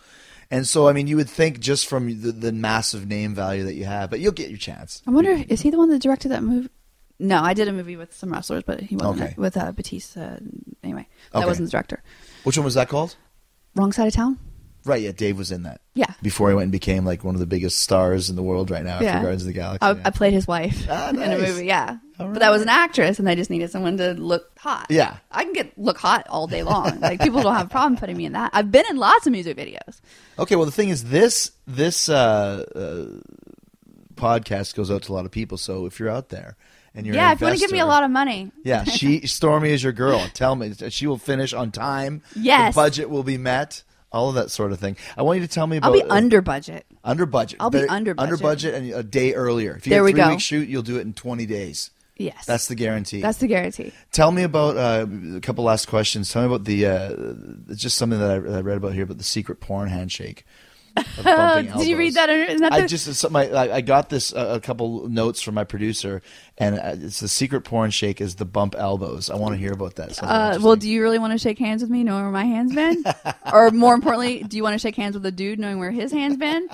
[0.50, 3.74] And so, I mean, you would think just from the, the massive name value that
[3.74, 5.02] you have, but you'll get your chance.
[5.06, 6.70] I wonder, is he the one that directed that movie?
[7.20, 9.34] No, I did a movie with some wrestlers, but he wasn't Okay.
[9.36, 10.36] with uh, Batista.
[10.84, 11.46] Anyway, that Okay.
[11.46, 12.02] wasn't the director.
[12.44, 13.16] Which one was that called?
[13.74, 14.38] Wrong side of town.
[14.84, 15.80] Right, yeah, Dave was in that.
[15.94, 16.12] Yeah.
[16.22, 18.84] Before he went and became like one of the biggest stars in the world right
[18.84, 19.20] now after Yeah.
[19.20, 19.82] Guardians of the Galaxy.
[19.84, 20.02] I, yeah.
[20.04, 21.66] I played his wife Ah, in a movie.
[21.66, 24.86] Yeah, All but that was an actress, and they just needed someone to look hot.
[24.88, 25.16] Yeah.
[25.32, 27.00] I can get look hot all day long.
[27.08, 28.50] like people don't have a problem putting me in that.
[28.54, 30.00] I've been in lots of music videos.
[30.38, 33.20] Okay, well, the thing is, this this uh, uh,
[34.14, 35.58] podcast goes out to a lot of people.
[35.58, 36.56] So if you're out there
[36.98, 38.84] and you're yeah, an if you want to give me a lot of money, Yeah,
[38.98, 40.26] she Stormy is your girl.
[40.34, 42.20] Tell me she will finish on time.
[42.36, 42.74] Yes.
[42.74, 43.82] the budget will be met.
[44.10, 44.96] All of that sort of thing.
[45.18, 46.86] I want you to tell me about I'll be uh, under budget.
[47.04, 47.58] under budget.
[47.60, 48.72] I'll be under under budget.
[48.72, 49.76] budget and a day earlier.
[49.76, 50.28] If you There get we three go.
[50.30, 51.90] week shoot, you'll do it in twenty days.
[52.16, 53.20] Yes, That's the guarantee.
[53.20, 53.92] that's the guarantee.
[54.10, 55.06] Tell me about uh,
[55.36, 56.32] a couple last questions.
[56.32, 57.14] Tell me about the uh,
[57.68, 60.44] it's just something that I, that I read about here about the secret porn handshake.
[61.78, 62.28] Did you read that?
[62.30, 65.64] Isn't I the- just something I, I got this uh, a couple notes from my
[65.64, 66.22] producer,
[66.56, 69.30] and uh, it's the secret porn shake is the bump elbows.
[69.30, 70.22] I want to hear about that.
[70.22, 72.74] Uh, well, do you really want to shake hands with me, knowing where my hands
[72.74, 73.02] been?
[73.52, 76.12] or more importantly, do you want to shake hands with a dude, knowing where his
[76.12, 76.68] hands been?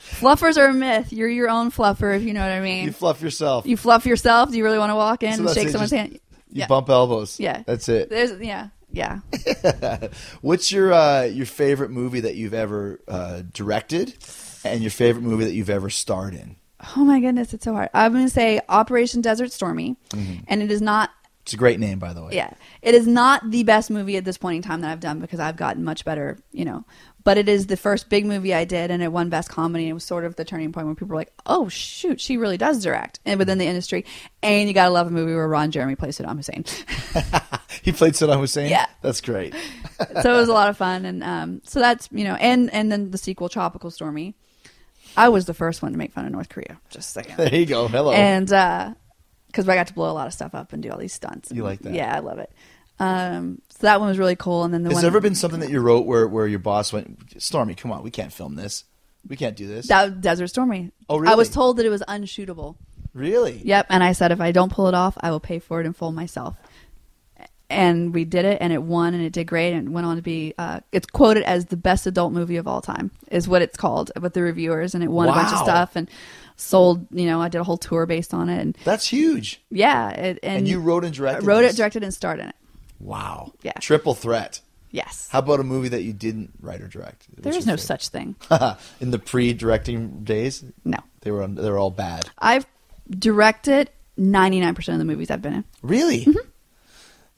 [0.00, 1.12] Fluffers are a myth.
[1.12, 2.86] You're your own fluffer, if you know what I mean.
[2.86, 3.66] you fluff yourself.
[3.66, 4.50] You fluff yourself.
[4.50, 6.12] Do you really want to walk in So and shake someone's just- hand?
[6.52, 6.66] you yeah.
[6.66, 7.38] bump elbows.
[7.38, 8.10] Yeah, that's it.
[8.10, 9.20] There's yeah, yeah.
[10.40, 14.14] What's your uh, your favorite movie that you've ever uh, directed,
[14.64, 16.56] and your favorite movie that you've ever starred in?
[16.96, 17.90] Oh my goodness, it's so hard.
[17.92, 20.44] I'm going to say Operation Desert Stormy, Mm-hmm.
[20.48, 21.10] and it is not.
[21.50, 22.30] It's a great name, by the way.
[22.32, 25.18] Yeah, it is not the best movie at this point in time that I've done
[25.18, 26.84] because I've gotten much better, you know.
[27.24, 29.82] But it is the first big movie I did, and it won Best Comedy.
[29.86, 32.36] And it was sort of the turning point when people were like, "Oh shoot, she
[32.36, 34.04] really does direct," and within the industry.
[34.44, 36.64] And you gotta love a movie where Ron Jeremy plays Saddam Hussein.
[37.82, 38.70] He played Saddam Hussein.
[38.70, 38.86] Yeah.
[39.02, 39.54] that's great.
[40.22, 42.92] so it was a lot of fun, and um, so that's you know, and and
[42.92, 44.36] then the sequel, Tropical Stormy.
[45.16, 46.78] I was the first one to make fun of North Korea.
[46.90, 47.36] Just a second.
[47.50, 47.88] There you go.
[47.88, 48.12] Hello.
[48.12, 48.52] and
[49.50, 51.50] because I got to blow a lot of stuff up and do all these stunts.
[51.52, 51.92] You like that?
[51.92, 52.52] Yeah, I love it.
[52.98, 54.64] Um, so that one was really cool.
[54.64, 56.58] And then the Has one there ever been something that you wrote where, where your
[56.58, 58.84] boss went, Stormy, come on, we can't film this.
[59.26, 59.88] We can't do this.
[59.88, 60.92] that Desert Stormy.
[61.08, 61.32] Oh, really?
[61.32, 62.76] I was told that it was unshootable.
[63.12, 63.60] Really?
[63.64, 63.86] Yep.
[63.88, 65.92] And I said, if I don't pull it off, I will pay for it in
[65.92, 66.56] full myself.
[67.68, 70.16] And we did it, and it won, and it did great, and it went on
[70.16, 70.54] to be.
[70.58, 74.10] Uh, it's quoted as the best adult movie of all time, is what it's called
[74.20, 76.10] with the reviewers, and it won a bunch of stuff and
[76.60, 77.06] sold.
[77.10, 79.60] You know, I did a whole tour based on it, and That's huge.
[79.70, 81.74] yeah, it, and, And you wrote and directed wrote this?
[81.74, 82.56] it, directed, and starred in it.
[83.00, 83.52] Wow.
[83.62, 83.72] Yeah.
[83.80, 84.60] Triple threat.
[84.92, 87.28] Yes, How about a movie that you didn't write or direct?
[87.40, 87.80] there What's no favorite?
[87.86, 88.34] such thing.
[89.00, 92.28] In the pre-directing days, No, they were they were all bad.
[92.38, 92.66] I've
[93.08, 95.64] directed ninety nine percent of the movies I've been in.
[95.82, 96.24] Really?
[96.24, 96.48] Mm-hmm.